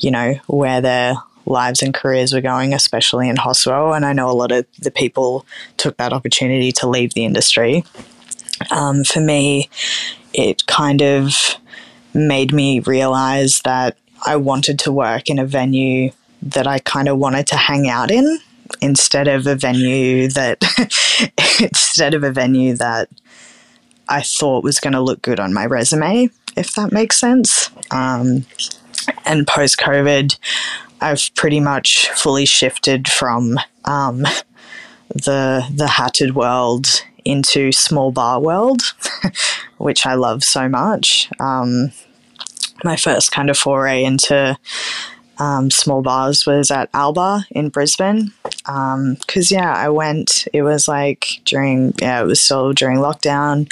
you 0.00 0.10
know, 0.10 0.34
where 0.46 0.80
their 0.80 1.14
lives 1.46 1.82
and 1.82 1.94
careers 1.94 2.32
were 2.32 2.40
going, 2.40 2.74
especially 2.74 3.28
in 3.28 3.36
Hoswell. 3.36 3.94
And 3.94 4.04
I 4.04 4.12
know 4.12 4.28
a 4.28 4.32
lot 4.32 4.52
of 4.52 4.66
the 4.78 4.90
people 4.90 5.46
took 5.76 5.96
that 5.96 6.12
opportunity 6.12 6.72
to 6.72 6.88
leave 6.88 7.14
the 7.14 7.24
industry. 7.24 7.84
Um, 8.70 9.04
for 9.04 9.20
me, 9.20 9.70
it 10.32 10.66
kind 10.66 11.02
of 11.02 11.56
made 12.12 12.52
me 12.52 12.80
realize 12.80 13.60
that 13.64 13.96
I 14.26 14.36
wanted 14.36 14.78
to 14.80 14.92
work 14.92 15.28
in 15.28 15.38
a 15.38 15.46
venue 15.46 16.10
that 16.42 16.66
I 16.66 16.78
kind 16.80 17.08
of 17.08 17.18
wanted 17.18 17.46
to 17.48 17.56
hang 17.56 17.88
out 17.88 18.10
in 18.10 18.38
instead 18.80 19.28
of 19.28 19.46
a 19.46 19.54
venue 19.54 20.28
that 20.28 20.58
instead 21.60 22.14
of 22.14 22.24
a 22.24 22.30
venue 22.30 22.74
that 22.76 23.08
I 24.08 24.22
thought 24.22 24.64
was 24.64 24.80
going 24.80 24.92
to 24.92 25.00
look 25.00 25.22
good 25.22 25.40
on 25.40 25.52
my 25.52 25.66
resume, 25.66 26.30
if 26.56 26.74
that 26.74 26.92
makes 26.92 27.18
sense. 27.18 27.70
Um, 27.90 28.46
and 29.24 29.46
post 29.46 29.78
COVID, 29.78 30.36
I've 31.00 31.30
pretty 31.34 31.60
much 31.60 32.08
fully 32.10 32.46
shifted 32.46 33.08
from 33.08 33.58
um, 33.84 34.22
the 35.10 35.66
the 35.74 35.88
hatted 35.88 36.34
world 36.34 37.02
into 37.24 37.72
small 37.72 38.12
bar 38.12 38.40
world, 38.40 38.82
which 39.78 40.06
I 40.06 40.14
love 40.14 40.44
so 40.44 40.68
much. 40.68 41.28
Um, 41.40 41.92
my 42.84 42.96
first 42.96 43.32
kind 43.32 43.50
of 43.50 43.58
foray 43.58 44.04
into 44.04 44.56
um, 45.38 45.70
small 45.70 46.02
bars 46.02 46.46
was 46.46 46.70
at 46.70 46.88
Alba 46.94 47.46
in 47.50 47.68
Brisbane. 47.68 48.32
Because, 48.42 49.52
um, 49.52 49.58
yeah, 49.58 49.72
I 49.74 49.88
went, 49.88 50.48
it 50.52 50.62
was 50.62 50.88
like 50.88 51.40
during, 51.44 51.94
yeah, 52.00 52.22
it 52.22 52.26
was 52.26 52.40
still 52.40 52.72
during 52.72 52.98
lockdown. 52.98 53.70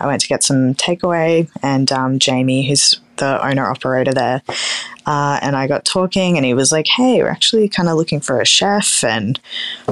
I 0.00 0.06
went 0.06 0.20
to 0.22 0.28
get 0.28 0.42
some 0.42 0.74
takeaway, 0.74 1.48
and 1.62 1.90
um, 1.92 2.18
Jamie, 2.18 2.66
who's 2.68 3.00
the 3.16 3.44
owner 3.46 3.68
operator 3.68 4.12
there, 4.12 4.42
uh, 5.06 5.38
and 5.42 5.56
I 5.56 5.66
got 5.66 5.84
talking, 5.84 6.36
and 6.36 6.44
he 6.44 6.54
was 6.54 6.72
like, 6.72 6.86
"Hey, 6.86 7.22
we're 7.22 7.28
actually 7.28 7.68
kind 7.68 7.88
of 7.88 7.96
looking 7.96 8.20
for 8.20 8.40
a 8.40 8.46
chef," 8.46 9.04
and 9.04 9.38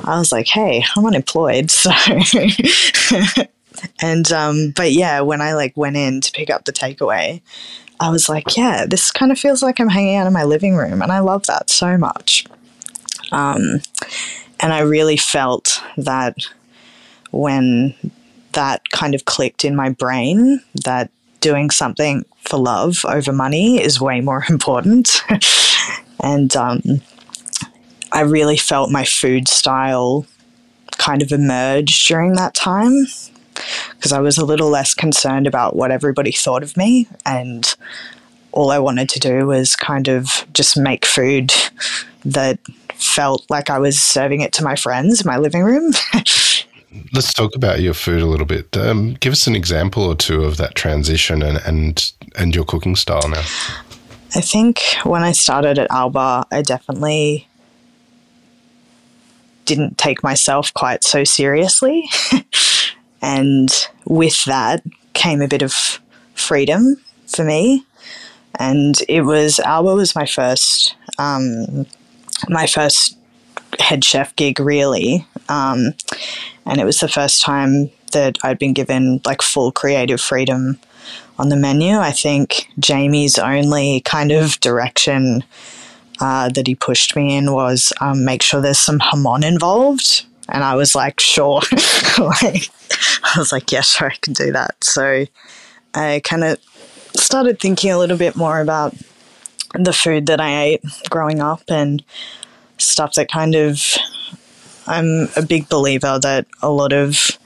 I 0.04 0.18
was 0.18 0.32
like, 0.32 0.48
"Hey, 0.48 0.84
I'm 0.96 1.06
unemployed, 1.06 1.70
so." 1.72 1.90
and 4.02 4.30
um, 4.32 4.72
but 4.74 4.92
yeah, 4.92 5.20
when 5.20 5.40
I 5.40 5.54
like 5.54 5.76
went 5.76 5.96
in 5.96 6.20
to 6.20 6.32
pick 6.32 6.50
up 6.50 6.64
the 6.64 6.72
takeaway, 6.72 7.40
I 8.00 8.10
was 8.10 8.28
like, 8.28 8.56
"Yeah, 8.56 8.86
this 8.86 9.10
kind 9.10 9.32
of 9.32 9.38
feels 9.38 9.62
like 9.62 9.80
I'm 9.80 9.88
hanging 9.88 10.16
out 10.16 10.26
in 10.26 10.32
my 10.32 10.44
living 10.44 10.76
room," 10.76 11.02
and 11.02 11.12
I 11.12 11.20
love 11.20 11.46
that 11.46 11.70
so 11.70 11.96
much. 11.96 12.46
Um, 13.30 13.80
and 14.60 14.72
I 14.72 14.80
really 14.80 15.16
felt 15.16 15.82
that 15.96 16.36
when 17.30 17.94
that 18.52 18.90
kind 18.90 19.14
of 19.14 19.24
clicked 19.24 19.64
in 19.64 19.74
my 19.74 19.90
brain 19.90 20.60
that 20.84 21.10
doing 21.40 21.70
something 21.70 22.24
for 22.52 22.58
love 22.58 23.02
over 23.06 23.32
money 23.32 23.82
is 23.82 23.98
way 23.98 24.20
more 24.20 24.44
important. 24.50 25.22
and 26.22 26.54
um, 26.54 26.82
I 28.12 28.20
really 28.20 28.58
felt 28.58 28.90
my 28.90 29.04
food 29.04 29.48
style 29.48 30.26
kind 30.98 31.22
of 31.22 31.32
emerge 31.32 32.06
during 32.06 32.34
that 32.34 32.52
time 32.52 33.06
because 33.96 34.12
I 34.12 34.20
was 34.20 34.36
a 34.36 34.44
little 34.44 34.68
less 34.68 34.92
concerned 34.92 35.46
about 35.46 35.76
what 35.76 35.90
everybody 35.90 36.30
thought 36.30 36.62
of 36.62 36.76
me. 36.76 37.08
And 37.24 37.74
all 38.52 38.70
I 38.70 38.78
wanted 38.78 39.08
to 39.10 39.18
do 39.18 39.46
was 39.46 39.74
kind 39.74 40.08
of 40.08 40.46
just 40.52 40.76
make 40.76 41.06
food 41.06 41.54
that 42.26 42.58
felt 42.94 43.46
like 43.48 43.70
I 43.70 43.78
was 43.78 44.00
serving 44.00 44.42
it 44.42 44.52
to 44.54 44.64
my 44.64 44.76
friends 44.76 45.22
in 45.22 45.26
my 45.26 45.38
living 45.38 45.62
room. 45.62 45.92
Let's 47.14 47.32
talk 47.32 47.56
about 47.56 47.80
your 47.80 47.94
food 47.94 48.20
a 48.20 48.26
little 48.26 48.44
bit. 48.44 48.76
Um, 48.76 49.14
give 49.14 49.32
us 49.32 49.46
an 49.46 49.56
example 49.56 50.02
or 50.04 50.14
two 50.14 50.44
of 50.44 50.58
that 50.58 50.74
transition 50.74 51.42
and, 51.42 51.58
and 51.64 52.12
and 52.36 52.54
your 52.54 52.64
cooking 52.64 52.96
style 52.96 53.28
now. 53.28 53.42
I 54.34 54.40
think 54.40 54.80
when 55.04 55.22
I 55.22 55.32
started 55.32 55.78
at 55.78 55.90
Alba, 55.90 56.46
I 56.50 56.62
definitely 56.62 57.46
didn't 59.64 59.98
take 59.98 60.22
myself 60.22 60.72
quite 60.74 61.04
so 61.04 61.24
seriously. 61.24 62.08
and 63.22 63.68
with 64.06 64.44
that 64.46 64.82
came 65.12 65.42
a 65.42 65.48
bit 65.48 65.62
of 65.62 66.00
freedom 66.34 66.96
for 67.26 67.44
me. 67.44 67.84
And 68.58 68.96
it 69.08 69.22
was 69.22 69.60
Alba 69.60 69.94
was 69.94 70.14
my 70.14 70.26
first 70.26 70.94
um, 71.18 71.86
my 72.48 72.66
first 72.66 73.16
head 73.78 74.04
chef 74.04 74.34
gig 74.36 74.60
really. 74.60 75.26
Um, 75.48 75.94
and 76.66 76.80
it 76.80 76.84
was 76.84 77.00
the 77.00 77.08
first 77.08 77.42
time 77.42 77.90
that 78.12 78.38
I'd 78.42 78.58
been 78.58 78.72
given 78.72 79.20
like 79.24 79.42
full 79.42 79.72
creative 79.72 80.20
freedom 80.20 80.78
on 81.42 81.48
the 81.48 81.56
menu. 81.56 81.98
I 81.98 82.12
think 82.12 82.68
Jamie's 82.78 83.36
only 83.36 84.00
kind 84.02 84.30
of 84.30 84.60
direction 84.60 85.42
uh, 86.20 86.48
that 86.50 86.68
he 86.68 86.76
pushed 86.76 87.16
me 87.16 87.36
in 87.36 87.52
was 87.52 87.92
um, 88.00 88.24
make 88.24 88.42
sure 88.42 88.60
there's 88.60 88.78
some 88.78 89.00
jamón 89.00 89.44
involved. 89.44 90.24
And 90.48 90.62
I 90.62 90.76
was 90.76 90.94
like, 90.94 91.18
sure. 91.18 91.60
like, 92.18 92.70
I 93.24 93.34
was 93.36 93.50
like, 93.50 93.72
yeah, 93.72 93.80
sure, 93.80 94.12
I 94.12 94.16
can 94.20 94.34
do 94.34 94.52
that. 94.52 94.84
So 94.84 95.24
I 95.94 96.20
kind 96.22 96.44
of 96.44 96.58
started 97.16 97.58
thinking 97.58 97.90
a 97.90 97.98
little 97.98 98.16
bit 98.16 98.36
more 98.36 98.60
about 98.60 98.94
the 99.74 99.92
food 99.92 100.26
that 100.26 100.40
I 100.40 100.62
ate 100.62 100.84
growing 101.10 101.40
up 101.40 101.62
and 101.68 102.04
stuff 102.78 103.14
that 103.14 103.32
kind 103.32 103.56
of 103.56 103.80
I'm 104.86 105.28
a 105.36 105.42
big 105.42 105.68
believer 105.68 106.18
that 106.22 106.46
a 106.60 106.70
lot 106.70 106.92
of 106.92 107.36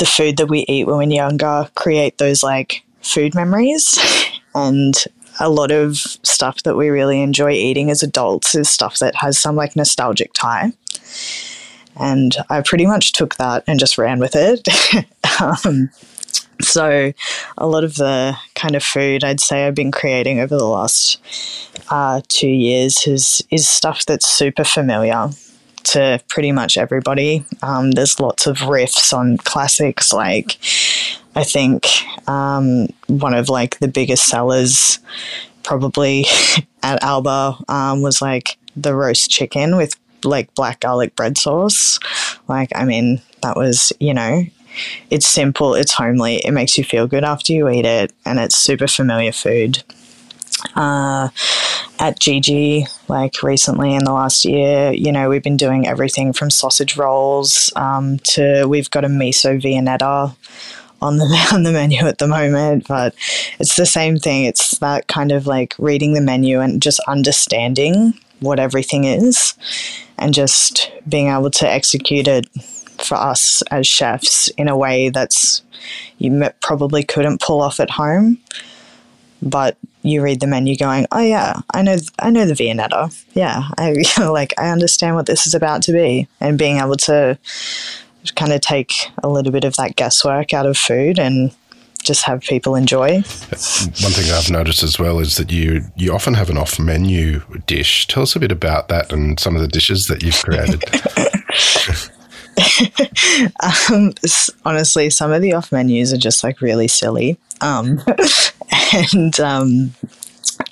the 0.00 0.06
food 0.06 0.36
that 0.38 0.48
we 0.48 0.64
eat 0.66 0.88
when 0.88 0.96
we're 0.96 1.14
younger 1.14 1.68
create 1.76 2.18
those 2.18 2.42
like 2.42 2.82
food 3.02 3.34
memories. 3.34 3.98
And 4.52 4.96
a 5.38 5.48
lot 5.48 5.70
of 5.70 5.94
stuff 6.24 6.64
that 6.64 6.76
we 6.76 6.88
really 6.88 7.22
enjoy 7.22 7.52
eating 7.52 7.88
as 7.88 8.02
adults 8.02 8.56
is 8.56 8.68
stuff 8.68 8.98
that 8.98 9.14
has 9.14 9.38
some 9.38 9.54
like 9.54 9.76
nostalgic 9.76 10.32
tie 10.32 10.72
and 12.00 12.36
i 12.48 12.60
pretty 12.60 12.86
much 12.86 13.12
took 13.12 13.36
that 13.36 13.62
and 13.66 13.78
just 13.78 13.96
ran 13.98 14.18
with 14.18 14.34
it. 14.34 14.66
Um, 15.40 15.88
so 16.60 17.12
a 17.56 17.66
lot 17.66 17.84
of 17.84 17.94
the 17.94 18.36
kind 18.54 18.74
of 18.74 18.82
food 18.82 19.24
I'd 19.24 19.40
say 19.40 19.66
I've 19.66 19.74
been 19.74 19.92
creating 19.92 20.40
over 20.40 20.58
the 20.58 20.66
last 20.66 21.18
uh, 21.88 22.20
two 22.28 22.48
years 22.48 23.06
is 23.06 23.42
is 23.50 23.66
stuff 23.66 24.04
that's 24.04 24.28
super 24.28 24.64
familiar 24.64 25.30
to 25.84 26.20
pretty 26.28 26.52
much 26.52 26.76
everybody. 26.76 27.44
Um, 27.62 27.92
there's 27.92 28.20
lots 28.20 28.46
of 28.46 28.58
riffs 28.58 29.12
on 29.12 29.38
classics 29.38 30.12
like 30.12 30.58
I 31.34 31.44
think 31.44 31.86
um, 32.28 32.88
one 33.06 33.34
of 33.34 33.48
like 33.48 33.78
the 33.78 33.88
biggest 33.88 34.26
sellers 34.26 34.98
probably 35.62 36.24
at 36.82 37.02
Alba 37.02 37.56
um, 37.68 38.02
was 38.02 38.20
like 38.20 38.58
the 38.76 38.94
roast 38.94 39.30
chicken 39.30 39.76
with 39.76 39.96
like 40.24 40.54
black 40.54 40.80
garlic 40.80 41.14
bread 41.16 41.38
sauce. 41.38 41.98
Like, 42.48 42.70
I 42.74 42.84
mean, 42.84 43.22
that 43.42 43.56
was, 43.56 43.92
you 44.00 44.12
know, 44.12 44.44
it's 45.10 45.26
simple, 45.26 45.74
it's 45.74 45.92
homely, 45.92 46.36
it 46.36 46.52
makes 46.52 46.76
you 46.78 46.84
feel 46.84 47.06
good 47.06 47.24
after 47.24 47.52
you 47.52 47.68
eat 47.68 47.84
it, 47.84 48.12
and 48.24 48.38
it's 48.38 48.56
super 48.56 48.86
familiar 48.86 49.32
food. 49.32 49.82
Uh, 50.74 51.28
at 51.98 52.18
GG, 52.18 53.08
like 53.08 53.42
recently 53.42 53.94
in 53.94 54.04
the 54.04 54.12
last 54.12 54.44
year, 54.44 54.92
you 54.92 55.12
know, 55.12 55.28
we've 55.28 55.42
been 55.42 55.58
doing 55.58 55.86
everything 55.86 56.32
from 56.32 56.50
sausage 56.50 56.96
rolls 56.96 57.70
um, 57.76 58.18
to 58.20 58.64
we've 58.66 58.90
got 58.90 59.04
a 59.04 59.08
miso 59.08 59.60
viennetta 59.60 60.34
on 61.02 61.16
the 61.16 61.48
on 61.52 61.62
the 61.62 61.72
menu 61.72 62.06
at 62.06 62.18
the 62.18 62.26
moment, 62.26 62.88
but 62.88 63.14
it's 63.58 63.76
the 63.76 63.86
same 63.86 64.18
thing. 64.18 64.44
It's 64.44 64.78
that 64.78 65.08
kind 65.08 65.32
of 65.32 65.46
like 65.46 65.74
reading 65.78 66.14
the 66.14 66.20
menu 66.20 66.60
and 66.60 66.82
just 66.82 67.00
understanding 67.06 68.14
what 68.40 68.58
everything 68.58 69.04
is, 69.04 69.54
and 70.18 70.32
just 70.32 70.90
being 71.08 71.28
able 71.28 71.50
to 71.50 71.68
execute 71.68 72.26
it 72.26 72.46
for 72.98 73.16
us 73.16 73.62
as 73.70 73.86
chefs 73.86 74.48
in 74.48 74.68
a 74.68 74.76
way 74.76 75.08
that's 75.08 75.62
you 76.18 76.50
probably 76.60 77.02
couldn't 77.02 77.40
pull 77.40 77.60
off 77.60 77.80
at 77.80 77.90
home. 77.90 78.38
But 79.42 79.78
you 80.02 80.22
read 80.22 80.40
the 80.40 80.46
menu, 80.46 80.76
going, 80.76 81.06
"Oh 81.12 81.20
yeah, 81.20 81.60
I 81.72 81.82
know, 81.82 81.96
I 82.18 82.30
know 82.30 82.46
the 82.46 82.54
Viennetta. 82.54 83.24
Yeah, 83.34 83.64
I 83.76 84.02
like, 84.18 84.54
I 84.58 84.70
understand 84.70 85.16
what 85.16 85.26
this 85.26 85.46
is 85.46 85.54
about 85.54 85.82
to 85.84 85.92
be," 85.92 86.28
and 86.40 86.58
being 86.58 86.78
able 86.78 86.96
to 86.96 87.38
kind 88.36 88.52
of 88.52 88.60
take 88.60 88.92
a 89.22 89.28
little 89.28 89.52
bit 89.52 89.64
of 89.64 89.76
that 89.76 89.96
guesswork 89.96 90.52
out 90.52 90.66
of 90.66 90.76
food 90.76 91.18
and 91.18 91.54
just 92.02 92.24
have 92.24 92.40
people 92.40 92.74
enjoy. 92.74 93.14
One 93.14 93.22
thing 93.22 94.30
I've 94.32 94.50
noticed 94.50 94.82
as 94.82 94.98
well 94.98 95.18
is 95.18 95.36
that 95.36 95.50
you 95.52 95.84
you 95.96 96.12
often 96.12 96.34
have 96.34 96.50
an 96.50 96.58
off 96.58 96.78
menu 96.78 97.40
dish. 97.66 98.06
Tell 98.06 98.22
us 98.22 98.34
a 98.34 98.40
bit 98.40 98.52
about 98.52 98.88
that 98.88 99.12
and 99.12 99.38
some 99.38 99.54
of 99.54 99.62
the 99.62 99.68
dishes 99.68 100.06
that 100.06 100.22
you've 100.22 100.42
created. 100.42 100.82
um, 103.90 104.12
honestly, 104.64 105.10
some 105.10 105.32
of 105.32 105.42
the 105.42 105.52
off 105.52 105.72
menus 105.72 106.12
are 106.12 106.18
just 106.18 106.42
like 106.44 106.60
really 106.60 106.88
silly. 106.88 107.38
Um, 107.60 108.00
and 109.12 109.38
um, 109.40 109.94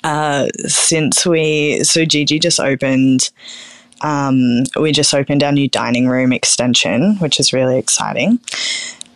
uh, 0.03 0.47
since 0.67 1.25
we, 1.25 1.83
so 1.83 2.05
Gigi 2.05 2.39
just 2.39 2.59
opened, 2.59 3.31
um, 4.01 4.63
we 4.79 4.91
just 4.91 5.13
opened 5.13 5.43
our 5.43 5.51
new 5.51 5.67
dining 5.67 6.07
room 6.07 6.31
extension, 6.31 7.15
which 7.17 7.39
is 7.39 7.53
really 7.53 7.77
exciting. 7.77 8.39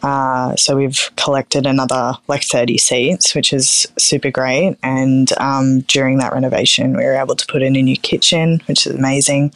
Uh, 0.03 0.53
so 0.57 0.75
we've 0.75 1.09
collected 1.15 1.65
another 1.65 2.13
like 2.27 2.43
30 2.43 2.77
seats, 2.77 3.33
which 3.33 3.53
is 3.53 3.87
super 3.97 4.29
great. 4.29 4.77
And 4.83 5.31
um, 5.39 5.81
during 5.81 6.17
that 6.17 6.33
renovation, 6.33 6.97
we 6.97 7.05
were 7.05 7.13
able 7.13 7.37
to 7.37 7.45
put 7.47 7.61
in 7.63 7.77
a 7.77 7.81
new 7.81 7.95
kitchen, 7.95 8.61
which 8.65 8.85
is 8.85 8.93
amazing. 8.93 9.53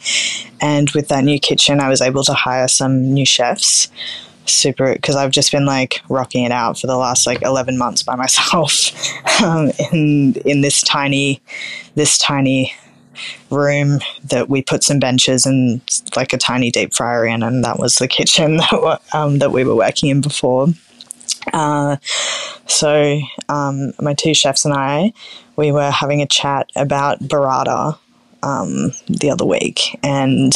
And 0.62 0.88
with 0.90 1.08
that 1.08 1.24
new 1.24 1.38
kitchen, 1.38 1.80
I 1.80 1.90
was 1.90 2.00
able 2.00 2.24
to 2.24 2.32
hire 2.32 2.66
some 2.66 3.12
new 3.12 3.26
chefs. 3.26 3.88
Super, 4.48 4.92
because 4.94 5.16
I've 5.16 5.30
just 5.30 5.52
been 5.52 5.66
like 5.66 6.00
rocking 6.08 6.44
it 6.44 6.52
out 6.52 6.78
for 6.78 6.86
the 6.86 6.96
last 6.96 7.26
like 7.26 7.42
11 7.42 7.78
months 7.78 8.02
by 8.02 8.14
myself 8.24 8.92
um, 9.42 9.70
in 9.92 10.34
in 10.44 10.60
this 10.60 10.82
tiny, 10.82 11.40
this 11.94 12.18
tiny 12.18 12.74
room 13.50 13.98
that 14.24 14.48
we 14.48 14.62
put 14.62 14.84
some 14.84 14.98
benches 14.98 15.46
and 15.46 15.80
like 16.16 16.32
a 16.32 16.38
tiny 16.38 16.70
deep 16.70 16.94
fryer 16.94 17.26
in, 17.26 17.42
and 17.42 17.64
that 17.64 17.78
was 17.78 17.96
the 17.96 18.08
kitchen 18.08 18.56
that, 18.58 19.00
um, 19.12 19.38
that 19.38 19.52
we 19.52 19.64
were 19.64 19.76
working 19.76 20.08
in 20.08 20.20
before. 20.20 20.68
Uh, 21.52 21.96
so 22.66 23.20
um, 23.48 23.92
my 24.00 24.14
two 24.14 24.34
chefs 24.34 24.64
and 24.64 24.74
I, 24.74 25.12
we 25.56 25.72
were 25.72 25.90
having 25.90 26.20
a 26.20 26.26
chat 26.26 26.70
about 26.76 27.20
burrata 27.20 27.98
um, 28.42 28.92
the 29.08 29.30
other 29.30 29.44
week, 29.44 29.98
and 30.02 30.52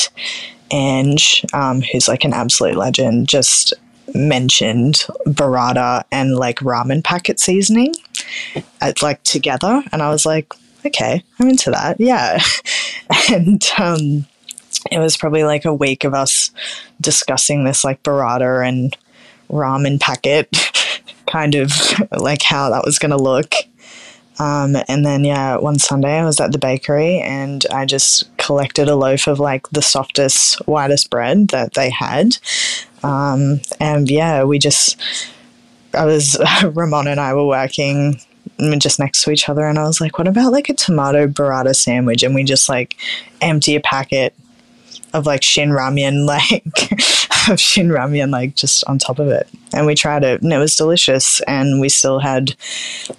Ange, 0.72 1.44
um, 1.52 1.82
who's 1.82 2.08
like 2.08 2.24
an 2.24 2.32
absolute 2.32 2.76
legend, 2.76 3.28
just 3.28 3.74
mentioned 4.14 5.06
burrata 5.26 6.04
and 6.10 6.36
like 6.36 6.58
ramen 6.58 7.02
packet 7.02 7.40
seasoning 7.40 7.94
at 8.80 9.02
like 9.02 9.22
together, 9.22 9.82
and 9.92 10.02
I 10.02 10.10
was 10.10 10.26
like, 10.26 10.52
okay, 10.86 11.22
I'm 11.38 11.48
into 11.48 11.70
that. 11.70 12.00
Yeah. 12.00 12.42
and 13.30 13.62
um, 13.78 14.26
it 14.90 14.98
was 14.98 15.16
probably 15.16 15.44
like 15.44 15.64
a 15.64 15.74
week 15.74 16.04
of 16.04 16.14
us 16.14 16.50
discussing 17.00 17.64
this 17.64 17.84
like 17.84 18.02
burrata 18.02 18.66
and 18.66 18.96
ramen 19.50 20.00
packet 20.00 20.48
kind 21.26 21.54
of 21.54 21.72
like 22.10 22.42
how 22.42 22.70
that 22.70 22.84
was 22.84 22.98
going 22.98 23.10
to 23.10 23.16
look. 23.16 23.54
Um, 24.42 24.76
and 24.88 25.06
then, 25.06 25.22
yeah, 25.24 25.56
one 25.56 25.78
Sunday 25.78 26.18
I 26.18 26.24
was 26.24 26.40
at 26.40 26.50
the 26.50 26.58
bakery 26.58 27.20
and 27.20 27.64
I 27.72 27.86
just 27.86 28.36
collected 28.38 28.88
a 28.88 28.96
loaf 28.96 29.28
of 29.28 29.38
like 29.38 29.68
the 29.68 29.82
softest, 29.82 30.56
whitest 30.66 31.10
bread 31.10 31.48
that 31.48 31.74
they 31.74 31.90
had. 31.90 32.38
Um, 33.04 33.60
and 33.78 34.10
yeah, 34.10 34.42
we 34.42 34.58
just, 34.58 35.00
I 35.94 36.06
was, 36.06 36.36
Ramon 36.64 37.06
and 37.06 37.20
I 37.20 37.34
were 37.34 37.46
working 37.46 38.20
just 38.78 38.98
next 38.98 39.22
to 39.22 39.30
each 39.30 39.48
other 39.48 39.64
and 39.64 39.78
I 39.78 39.84
was 39.84 40.00
like, 40.00 40.18
what 40.18 40.26
about 40.26 40.50
like 40.50 40.68
a 40.68 40.74
tomato 40.74 41.28
burrata 41.28 41.76
sandwich? 41.76 42.24
And 42.24 42.34
we 42.34 42.42
just 42.42 42.68
like 42.68 42.96
empty 43.40 43.76
a 43.76 43.80
packet 43.80 44.34
of 45.12 45.26
like 45.26 45.42
shin 45.42 45.70
ramyun, 45.70 46.26
like 46.26 46.64
of 47.50 47.60
shin 47.60 47.88
ramyun, 47.88 48.30
like 48.30 48.54
just 48.54 48.84
on 48.84 48.98
top 48.98 49.18
of 49.18 49.28
it. 49.28 49.48
And 49.72 49.86
we 49.86 49.94
tried 49.94 50.24
it 50.24 50.42
and 50.42 50.52
it 50.52 50.58
was 50.58 50.76
delicious. 50.76 51.40
And 51.42 51.80
we 51.80 51.88
still 51.88 52.18
had 52.18 52.54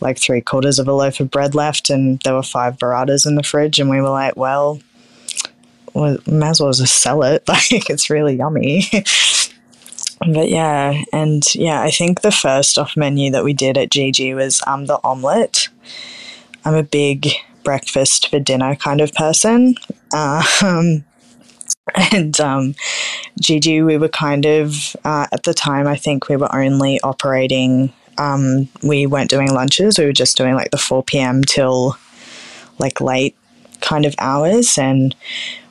like 0.01 0.17
three 0.17 0.41
quarters 0.41 0.79
of 0.79 0.88
a 0.88 0.93
loaf 0.93 1.19
of 1.19 1.32
bread 1.32 1.56
left 1.56 1.89
and 1.89 2.19
there 2.23 2.34
were 2.34 2.43
five 2.43 2.77
burratas 2.77 3.25
in 3.25 3.36
the 3.36 3.43
fridge. 3.43 3.79
And 3.79 3.89
we 3.89 4.01
were 4.01 4.10
like, 4.10 4.36
well, 4.36 4.79
we 5.93 6.17
might 6.27 6.49
as 6.49 6.62
well 6.62 6.73
just 6.73 6.99
sell 6.99 7.23
it. 7.23 7.43
Like 7.53 7.89
it's 7.89 8.10
really 8.10 8.36
yummy. 8.36 8.86
but 10.19 10.49
yeah, 10.49 11.01
and 11.12 11.43
yeah, 11.53 11.82
I 11.82 11.91
think 11.91 12.21
the 12.21 12.32
first 12.32 12.77
off 12.77 12.97
menu 12.97 13.32
that 13.32 13.43
we 13.43 13.53
did 13.53 13.77
at 13.77 13.91
Gigi 13.91 14.34
was 14.34 14.62
um, 14.65 14.86
the 14.86 14.99
omelette. 15.03 15.69
I'm 16.65 16.75
a 16.75 16.84
big 16.84 17.27
breakfast 17.63 18.29
for 18.29 18.39
dinner 18.39 18.75
kind 18.75 19.01
of 19.01 19.13
person. 19.13 19.75
Um, 20.13 21.03
and 22.12 22.39
um, 22.39 22.76
Gigi, 23.39 23.82
we 23.82 23.97
were 23.97 24.10
kind 24.10 24.45
of, 24.45 24.95
uh, 25.04 25.28
at 25.32 25.43
the 25.43 25.54
time, 25.54 25.88
I 25.88 25.95
think 25.95 26.30
we 26.30 26.36
were 26.36 26.54
only 26.56 26.99
operating, 27.02 27.93
um, 28.17 28.69
we 28.82 29.06
weren't 29.06 29.30
doing 29.30 29.54
lunches, 29.54 29.97
we 29.97 30.06
were 30.06 30.13
just 30.13 30.38
doing 30.38 30.56
like 30.56 30.71
the 30.71 30.78
4 30.78 31.04
p.m. 31.04 31.43
till 31.43 31.97
like 32.80 33.02
late 33.02 33.36
kind 33.82 34.06
of 34.06 34.15
hours. 34.17 34.78
And 34.78 35.15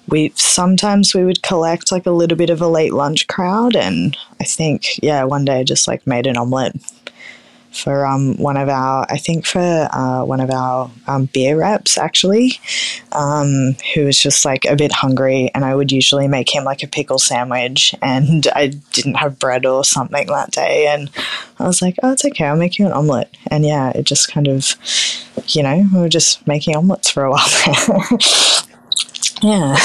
we 0.09 0.33
sometimes 0.35 1.14
we 1.14 1.24
would 1.24 1.42
collect 1.42 1.92
like 1.92 2.07
a 2.07 2.11
little 2.11 2.37
bit 2.37 2.50
of 2.50 2.61
a 2.61 2.68
late 2.68 2.92
lunch 2.92 3.26
crowd 3.28 3.76
and 3.76 4.16
i 4.40 4.44
think 4.44 5.00
yeah 5.02 5.22
one 5.24 5.44
day 5.44 5.61
i 5.61 5.64
just 5.64 5.87
like 5.87 6.07
made 6.07 6.26
an 6.26 6.37
omelette 6.37 6.74
for 7.72 8.06
um, 8.06 8.37
one 8.37 8.56
of 8.56 8.68
our 8.68 9.06
i 9.08 9.16
think 9.16 9.46
for 9.46 9.88
uh, 9.92 10.24
one 10.24 10.40
of 10.40 10.50
our 10.50 10.90
um, 11.06 11.26
beer 11.26 11.56
reps 11.58 11.98
actually 11.98 12.52
um, 13.12 13.74
who 13.94 14.04
was 14.04 14.18
just 14.18 14.44
like 14.44 14.64
a 14.64 14.76
bit 14.76 14.92
hungry 14.92 15.50
and 15.54 15.64
i 15.64 15.74
would 15.74 15.90
usually 15.90 16.28
make 16.28 16.54
him 16.54 16.64
like 16.64 16.82
a 16.82 16.88
pickle 16.88 17.18
sandwich 17.18 17.94
and 18.02 18.46
i 18.54 18.68
didn't 18.92 19.14
have 19.14 19.38
bread 19.38 19.66
or 19.66 19.85
something 19.85 20.26
that 20.26 20.50
day 20.50 20.87
and 20.87 21.11
i 21.58 21.66
was 21.66 21.82
like 21.82 21.96
oh 22.02 22.12
it's 22.12 22.24
okay 22.24 22.46
i'll 22.46 22.56
make 22.56 22.78
you 22.78 22.87
an 22.87 22.92
omelette 22.92 23.35
and 23.48 23.64
yeah 23.64 23.90
it 23.94 24.04
just 24.04 24.30
kind 24.30 24.48
of 24.48 24.74
you 25.48 25.62
know 25.62 25.85
we 25.92 26.00
were 26.00 26.08
just 26.08 26.46
making 26.46 26.76
omelets 26.76 27.11
for 27.11 27.24
a 27.24 27.30
while 27.30 28.18
Yeah. 29.42 29.76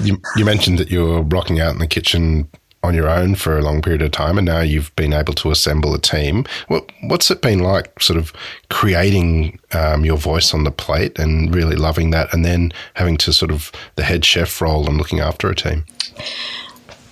you, 0.00 0.20
you 0.36 0.44
mentioned 0.44 0.78
that 0.78 0.90
you 0.90 1.04
were 1.04 1.22
rocking 1.22 1.60
out 1.60 1.72
in 1.72 1.78
the 1.78 1.86
kitchen 1.86 2.48
on 2.82 2.94
your 2.94 3.08
own 3.08 3.34
for 3.34 3.58
a 3.58 3.62
long 3.62 3.82
period 3.82 4.02
of 4.02 4.10
time, 4.12 4.38
and 4.38 4.46
now 4.46 4.60
you've 4.60 4.94
been 4.96 5.12
able 5.12 5.34
to 5.34 5.50
assemble 5.50 5.94
a 5.94 5.98
team. 5.98 6.44
What, 6.68 6.90
what's 7.02 7.30
it 7.30 7.42
been 7.42 7.58
like, 7.58 8.00
sort 8.00 8.18
of 8.18 8.32
creating 8.70 9.58
um, 9.72 10.04
your 10.04 10.16
voice 10.16 10.54
on 10.54 10.64
the 10.64 10.70
plate 10.70 11.18
and 11.18 11.54
really 11.54 11.76
loving 11.76 12.10
that, 12.10 12.32
and 12.32 12.44
then 12.44 12.72
having 12.94 13.16
to 13.18 13.32
sort 13.32 13.50
of 13.50 13.72
the 13.96 14.04
head 14.04 14.24
chef 14.24 14.60
role 14.60 14.86
and 14.86 14.96
looking 14.96 15.20
after 15.20 15.48
a 15.50 15.54
team? 15.54 15.84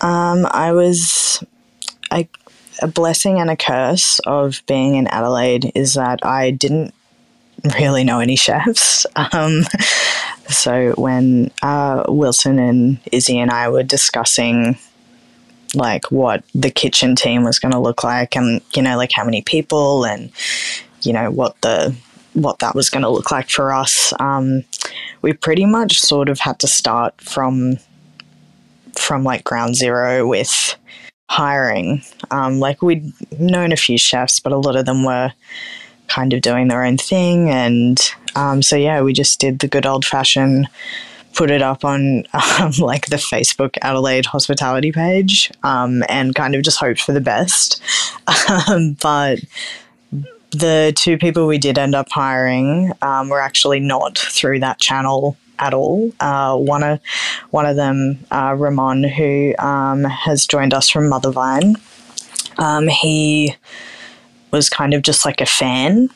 Um, 0.01 0.47
I 0.51 0.73
was, 0.73 1.43
a 2.83 2.87
blessing 2.87 3.41
and 3.41 3.51
a 3.51 3.57
curse 3.57 4.19
of 4.21 4.63
being 4.67 4.97
in 4.97 5.07
Adelaide 5.09 5.73
is 5.75 5.95
that 5.95 6.25
I 6.25 6.51
didn't 6.51 6.95
really 7.79 8.05
know 8.05 8.21
any 8.21 8.37
chefs. 8.37 9.07
Um, 9.33 9.63
so 10.49 10.93
when 10.93 11.51
uh, 11.63 12.05
Wilson 12.09 12.59
and 12.59 12.99
Izzy 13.11 13.39
and 13.39 13.51
I 13.51 13.69
were 13.69 13.83
discussing 13.83 14.79
like 15.75 16.11
what 16.11 16.45
the 16.55 16.71
kitchen 16.71 17.17
team 17.17 17.45
was 17.45 17.59
going 17.59 17.73
to 17.73 17.79
look 17.79 18.05
like 18.05 18.37
and 18.37 18.61
you 18.75 18.83
know 18.83 18.97
like 18.97 19.13
how 19.13 19.25
many 19.25 19.43
people 19.43 20.05
and 20.05 20.31
you 21.03 21.13
know 21.13 21.31
what 21.31 21.61
the 21.63 21.95
what 22.37 22.59
that 22.59 22.75
was 22.75 22.91
going 22.91 23.03
to 23.03 23.09
look 23.09 23.31
like 23.31 23.49
for 23.49 23.73
us. 23.73 24.13
Um, 24.21 24.63
we 25.23 25.33
pretty 25.33 25.65
much 25.65 25.99
sort 26.01 26.29
of 26.29 26.39
had 26.39 26.59
to 26.61 26.67
start 26.67 27.19
from 27.21 27.79
from 28.99 29.25
like 29.25 29.45
ground 29.45 29.75
zero 29.75 30.27
with 30.27 30.77
hiring. 31.29 32.03
Um, 32.31 32.61
like 32.61 32.83
we'd 32.83 33.13
known 33.39 33.73
a 33.73 33.77
few 33.77 33.99
chefs 33.99 34.39
but 34.41 34.53
a 34.53 34.59
lot 34.59 34.77
of 34.77 34.87
them 34.87 35.05
were 35.05 35.33
kind 36.09 36.33
of 36.33 36.41
doing 36.41 36.69
their 36.69 36.85
own 36.85 36.97
thing 36.97 37.51
and 37.51 38.01
um, 38.37 38.63
so 38.63 38.77
yeah 38.77 39.01
we 39.03 39.13
just 39.13 39.41
did 39.41 39.59
the 39.59 39.67
good 39.67 39.85
old 39.85 40.05
fashioned 40.05 40.69
put 41.37 41.51
it 41.51 41.63
up 41.63 41.85
on 41.85 42.25
um, 42.61 42.73
like 42.79 43.07
the 43.07 43.17
Facebook 43.17 43.77
Adelaide 43.83 44.27
hospitality 44.27 44.91
page 44.91 45.53
um, 45.63 46.03
and 46.09 46.35
kind 46.35 46.55
of 46.55 46.63
just 46.63 46.79
hoped 46.79 47.01
for 47.01 47.13
the 47.13 47.21
best. 47.21 47.81
Um, 48.69 48.97
but 49.01 49.41
the 50.51 50.93
two 50.97 51.19
people 51.19 51.47
we 51.47 51.59
did 51.59 51.79
end 51.79 51.95
up 51.95 52.09
hiring 52.11 52.93
um, 53.03 53.29
were 53.29 53.41
actually 53.41 53.81
not 53.81 54.19
through 54.19 54.61
that 54.61 54.79
channel 54.79 55.37
at 55.59 55.75
all. 55.75 56.13
Uh, 56.21 56.57
one 56.57 56.83
of 56.83 57.01
one 57.51 57.67
of 57.67 57.77
them, 57.77 58.19
uh, 58.31 58.55
Ramon, 58.57 59.05
who 59.05 59.55
um, 59.59 60.05
has 60.05 60.47
joined 60.47 60.75
us 60.75 60.89
from 60.89 61.11
Mothervine, 61.11 61.77
um, 62.59 62.89
he 62.89 63.55
was 64.51 64.69
kind 64.69 64.95
of 64.95 65.03
just 65.03 65.25
like 65.25 65.41
a 65.41 65.47
fan 65.47 66.09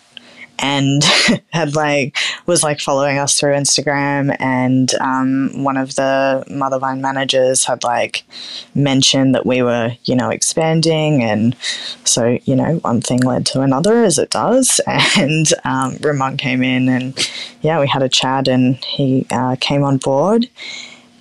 and 0.60 1.02
had 1.52 1.74
like 1.74 2.16
was 2.46 2.62
like 2.62 2.80
following 2.80 3.18
us 3.18 3.38
through 3.38 3.54
Instagram 3.54 4.36
and 4.38 4.94
um, 4.94 5.64
one 5.64 5.76
of 5.76 5.94
the 5.96 6.44
Mothervine 6.48 7.00
managers 7.00 7.64
had 7.64 7.82
like 7.82 8.24
mentioned 8.74 9.34
that 9.34 9.46
we 9.46 9.62
were 9.62 9.92
you 10.04 10.14
know 10.14 10.30
expanding 10.30 11.22
and 11.22 11.56
so 12.04 12.38
you 12.44 12.54
know 12.54 12.76
one 12.76 13.00
thing 13.00 13.20
led 13.20 13.46
to 13.46 13.60
another 13.60 14.04
as 14.04 14.18
it 14.18 14.30
does 14.30 14.80
and 15.16 15.46
um, 15.64 15.96
Ramon 16.00 16.36
came 16.36 16.62
in 16.62 16.88
and 16.88 17.30
yeah 17.62 17.80
we 17.80 17.88
had 17.88 18.02
a 18.02 18.08
chat 18.08 18.48
and 18.48 18.76
he 18.84 19.26
uh, 19.30 19.56
came 19.60 19.82
on 19.82 19.98
board 19.98 20.48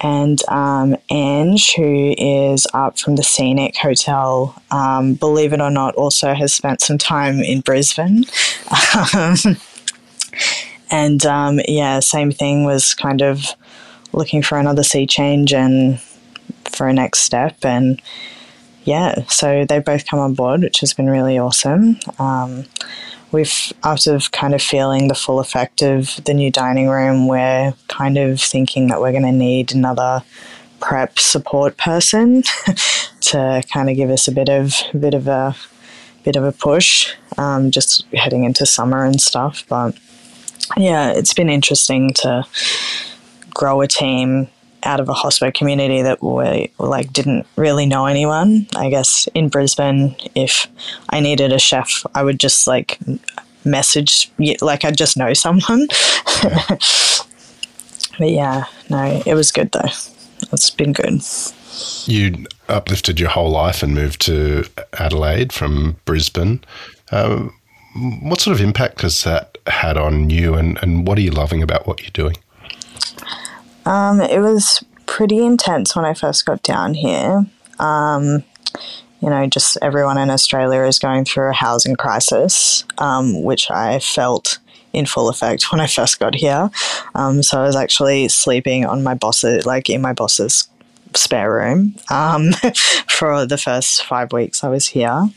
and 0.01 0.41
um, 0.47 0.95
Ange, 1.09 1.75
who 1.75 2.15
is 2.17 2.67
up 2.73 2.97
from 2.97 3.15
the 3.15 3.23
Scenic 3.23 3.75
Hotel, 3.77 4.55
um, 4.71 5.15
believe 5.15 5.53
it 5.53 5.61
or 5.61 5.69
not, 5.69 5.95
also 5.95 6.33
has 6.33 6.53
spent 6.53 6.81
some 6.81 6.97
time 6.97 7.41
in 7.41 7.61
Brisbane. 7.61 8.25
and 10.91 11.25
um, 11.25 11.59
yeah, 11.67 11.99
same 11.99 12.31
thing 12.31 12.63
was 12.63 12.93
kind 12.93 13.21
of 13.21 13.55
looking 14.13 14.41
for 14.41 14.57
another 14.57 14.83
sea 14.83 15.05
change 15.05 15.53
and 15.53 15.99
for 16.65 16.87
a 16.87 16.93
next 16.93 17.19
step. 17.19 17.57
And 17.63 18.01
yeah, 18.83 19.25
so 19.27 19.65
they've 19.67 19.83
both 19.83 20.07
come 20.07 20.19
on 20.19 20.33
board, 20.33 20.61
which 20.61 20.79
has 20.79 20.93
been 20.93 21.09
really 21.09 21.37
awesome. 21.37 21.99
Um, 22.17 22.65
we've 23.31 23.73
after 23.83 24.19
kind 24.31 24.53
of 24.53 24.61
feeling 24.61 25.07
the 25.07 25.15
full 25.15 25.39
effect 25.39 25.81
of 25.81 26.19
the 26.25 26.33
new 26.33 26.51
dining 26.51 26.89
room, 26.89 27.27
we're 27.27 27.73
kind 27.87 28.17
of 28.17 28.41
thinking 28.41 28.87
that 28.87 29.01
we're 29.01 29.11
going 29.11 29.23
to 29.23 29.31
need 29.31 29.73
another 29.73 30.23
prep 30.79 31.19
support 31.19 31.77
person 31.77 32.43
to 33.21 33.61
kind 33.71 33.89
of 33.89 33.95
give 33.95 34.09
us 34.09 34.27
a 34.27 34.31
bit 34.31 34.49
of 34.49 34.73
bit 34.97 35.13
of 35.13 35.27
a 35.27 35.55
bit 36.23 36.35
of 36.35 36.43
a 36.43 36.51
push, 36.51 37.13
um, 37.37 37.71
just 37.71 38.05
heading 38.13 38.43
into 38.43 38.65
summer 38.65 39.05
and 39.05 39.21
stuff. 39.21 39.63
But 39.67 39.97
yeah, 40.77 41.11
it's 41.11 41.33
been 41.33 41.49
interesting 41.49 42.13
to 42.15 42.45
grow 43.53 43.81
a 43.81 43.87
team 43.87 44.47
out 44.83 44.99
of 44.99 45.09
a 45.09 45.13
hospo 45.13 45.53
community 45.53 46.01
that 46.01 46.21
we 46.23 46.71
like 46.79 47.11
didn't 47.13 47.45
really 47.55 47.85
know 47.85 48.05
anyone. 48.05 48.67
I 48.75 48.89
guess 48.89 49.27
in 49.33 49.49
Brisbane, 49.49 50.15
if 50.35 50.67
I 51.09 51.19
needed 51.19 51.51
a 51.51 51.59
chef, 51.59 52.05
I 52.15 52.23
would 52.23 52.39
just 52.39 52.67
like 52.67 52.99
message 53.65 54.31
like 54.61 54.85
I'd 54.85 54.97
just 54.97 55.17
know 55.17 55.33
someone. 55.33 55.87
but 56.41 58.29
yeah, 58.29 58.65
no, 58.89 59.21
it 59.25 59.33
was 59.33 59.51
good 59.51 59.71
though. 59.71 59.89
It's 60.51 60.69
been 60.69 60.93
good. 60.93 61.21
You 62.05 62.45
uplifted 62.67 63.19
your 63.19 63.29
whole 63.29 63.51
life 63.51 63.83
and 63.83 63.93
moved 63.93 64.21
to 64.21 64.65
Adelaide 64.93 65.53
from 65.53 65.97
Brisbane. 66.05 66.63
Uh, 67.11 67.49
what 68.21 68.41
sort 68.41 68.55
of 68.55 68.61
impact 68.61 69.01
has 69.01 69.23
that 69.23 69.57
had 69.67 69.97
on 69.97 70.29
you, 70.29 70.55
and, 70.55 70.77
and 70.81 71.07
what 71.07 71.17
are 71.17 71.21
you 71.21 71.31
loving 71.31 71.61
about 71.63 71.87
what 71.87 72.01
you're 72.01 72.11
doing? 72.11 72.35
Um, 73.89 74.21
it 74.21 74.39
was 74.39 74.85
pretty 75.07 75.43
intense 75.43 75.95
when 75.95 76.05
I 76.05 76.13
first 76.13 76.45
got 76.45 76.61
down 76.61 76.93
here. 76.93 77.47
Um, 77.79 78.43
you 79.19 79.29
know, 79.29 79.47
just 79.47 79.79
everyone 79.81 80.19
in 80.19 80.29
Australia 80.29 80.83
is 80.83 80.99
going 80.99 81.25
through 81.25 81.49
a 81.49 81.53
housing 81.53 81.95
crisis, 81.95 82.85
um, 82.99 83.43
which 83.43 83.71
I 83.71 83.97
felt 83.97 84.59
in 84.93 85.07
full 85.07 85.27
effect 85.27 85.71
when 85.71 85.81
I 85.81 85.87
first 85.87 86.19
got 86.19 86.35
here. 86.35 86.69
Um, 87.15 87.41
so 87.41 87.59
I 87.59 87.63
was 87.63 87.75
actually 87.75 88.27
sleeping 88.27 88.85
on 88.85 89.03
my 89.03 89.15
boss's, 89.15 89.65
like 89.65 89.89
in 89.89 90.01
my 90.01 90.13
boss's 90.13 90.69
spare 91.15 91.51
room 91.51 91.95
um, 92.11 92.51
for 93.07 93.47
the 93.47 93.57
first 93.57 94.05
five 94.05 94.31
weeks 94.31 94.63
I 94.63 94.69
was 94.69 94.85
here. 94.85 95.29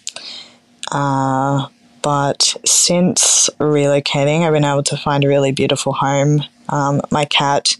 Uh, 0.90 1.68
but 2.02 2.54
since 2.66 3.48
relocating, 3.58 4.46
I've 4.46 4.52
been 4.52 4.64
able 4.64 4.82
to 4.82 4.96
find 4.98 5.24
a 5.24 5.28
really 5.28 5.52
beautiful 5.52 5.94
home. 5.94 6.42
Um, 6.68 7.00
my 7.10 7.24
cat 7.24 7.76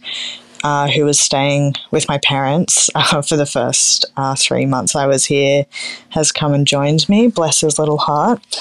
uh, 0.63 0.89
who 0.89 1.05
was 1.05 1.19
staying 1.19 1.75
with 1.91 2.09
my 2.09 2.19
parents 2.19 2.91
uh, 2.95 3.23
for 3.23 3.37
the 3.37 3.47
first 3.47 4.05
uh, 4.17 4.35
three 4.35 4.67
months 4.67 4.95
I 4.95 5.07
was 5.07 5.25
here, 5.27 5.67
has 6.11 6.33
come 6.33 6.55
and 6.55 6.67
joined 6.67 7.09
me. 7.09 7.29
Bless 7.29 7.61
his 7.61 7.79
little 7.79 7.99
heart. 7.99 8.41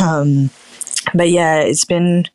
Um, 0.00 0.50
but 1.12 1.28
yeah, 1.28 1.58
it's 1.58 1.84
been. 1.84 2.26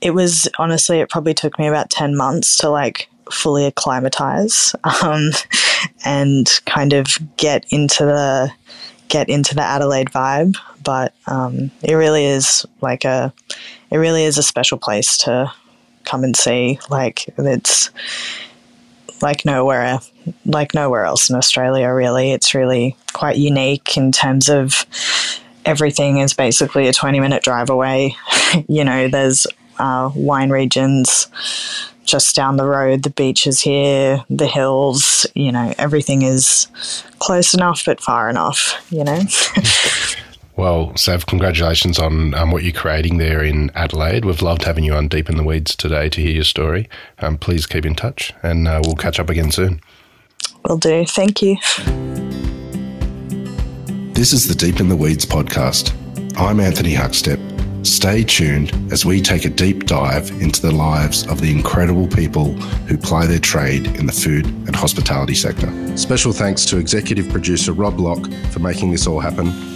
It 0.00 0.12
was 0.12 0.48
honestly, 0.58 1.00
it 1.00 1.10
probably 1.10 1.34
took 1.34 1.58
me 1.58 1.66
about 1.66 1.90
ten 1.90 2.16
months 2.16 2.56
to 2.58 2.70
like 2.70 3.10
fully 3.30 3.66
acclimatize 3.66 4.74
um, 5.02 5.30
and 6.06 6.48
kind 6.64 6.94
of 6.94 7.18
get 7.36 7.66
into 7.70 8.04
the 8.06 8.50
get 9.08 9.28
into 9.28 9.54
the 9.54 9.62
Adelaide 9.62 10.10
vibe. 10.10 10.56
But 10.82 11.14
um, 11.26 11.70
it 11.82 11.94
really 11.94 12.24
is 12.24 12.64
like 12.80 13.04
a, 13.04 13.32
it 13.90 13.96
really 13.98 14.24
is 14.24 14.38
a 14.38 14.42
special 14.42 14.78
place 14.78 15.18
to 15.18 15.52
come 16.06 16.24
and 16.24 16.34
see. 16.34 16.78
Like 16.88 17.28
it's 17.36 17.90
like 19.20 19.44
nowhere, 19.44 19.98
like 20.46 20.72
nowhere 20.72 21.04
else 21.04 21.28
in 21.28 21.36
Australia. 21.36 21.92
Really, 21.92 22.32
it's 22.32 22.54
really 22.54 22.96
quite 23.12 23.36
unique 23.36 23.96
in 23.96 24.12
terms 24.12 24.48
of 24.48 24.86
everything 25.64 26.18
is 26.18 26.32
basically 26.32 26.88
a 26.88 26.92
twenty 26.92 27.20
minute 27.20 27.42
drive 27.42 27.68
away. 27.68 28.16
you 28.68 28.84
know, 28.84 29.08
there's 29.08 29.46
uh, 29.78 30.10
wine 30.14 30.50
regions 30.50 31.28
just 32.04 32.36
down 32.36 32.56
the 32.56 32.64
road, 32.64 33.02
the 33.02 33.10
beaches 33.10 33.60
here, 33.60 34.24
the 34.30 34.46
hills. 34.46 35.26
You 35.34 35.52
know, 35.52 35.74
everything 35.76 36.22
is 36.22 36.68
close 37.18 37.52
enough 37.52 37.84
but 37.84 38.00
far 38.00 38.30
enough. 38.30 38.86
You 38.90 39.04
know. 39.04 39.20
Well, 40.56 40.96
Sav, 40.96 41.26
congratulations 41.26 41.98
on 41.98 42.32
um, 42.32 42.50
what 42.50 42.62
you're 42.62 42.72
creating 42.72 43.18
there 43.18 43.44
in 43.44 43.70
Adelaide. 43.74 44.24
We've 44.24 44.40
loved 44.40 44.64
having 44.64 44.84
you 44.84 44.94
on 44.94 45.06
Deep 45.06 45.28
in 45.28 45.36
the 45.36 45.42
Weeds 45.42 45.76
today 45.76 46.08
to 46.08 46.20
hear 46.22 46.30
your 46.30 46.44
story. 46.44 46.88
Um, 47.18 47.36
please 47.36 47.66
keep 47.66 47.84
in 47.84 47.94
touch 47.94 48.32
and 48.42 48.66
uh, 48.66 48.80
we'll 48.82 48.94
catch 48.94 49.20
up 49.20 49.28
again 49.28 49.50
soon. 49.50 49.82
Will 50.66 50.78
do. 50.78 51.04
Thank 51.04 51.42
you. 51.42 51.56
This 54.14 54.32
is 54.32 54.48
the 54.48 54.54
Deep 54.54 54.80
in 54.80 54.88
the 54.88 54.96
Weeds 54.96 55.26
podcast. 55.26 55.92
I'm 56.38 56.58
Anthony 56.58 56.94
Huckstep. 56.94 57.38
Stay 57.86 58.24
tuned 58.24 58.72
as 58.90 59.04
we 59.04 59.20
take 59.20 59.44
a 59.44 59.50
deep 59.50 59.84
dive 59.84 60.30
into 60.40 60.62
the 60.62 60.72
lives 60.72 61.26
of 61.26 61.42
the 61.42 61.50
incredible 61.50 62.08
people 62.08 62.54
who 62.88 62.96
ply 62.96 63.26
their 63.26 63.38
trade 63.38 63.86
in 63.98 64.06
the 64.06 64.12
food 64.12 64.46
and 64.46 64.74
hospitality 64.74 65.34
sector. 65.34 65.70
Special 65.98 66.32
thanks 66.32 66.64
to 66.64 66.78
executive 66.78 67.28
producer 67.28 67.74
Rob 67.74 68.00
Locke 68.00 68.32
for 68.50 68.60
making 68.60 68.90
this 68.90 69.06
all 69.06 69.20
happen 69.20 69.75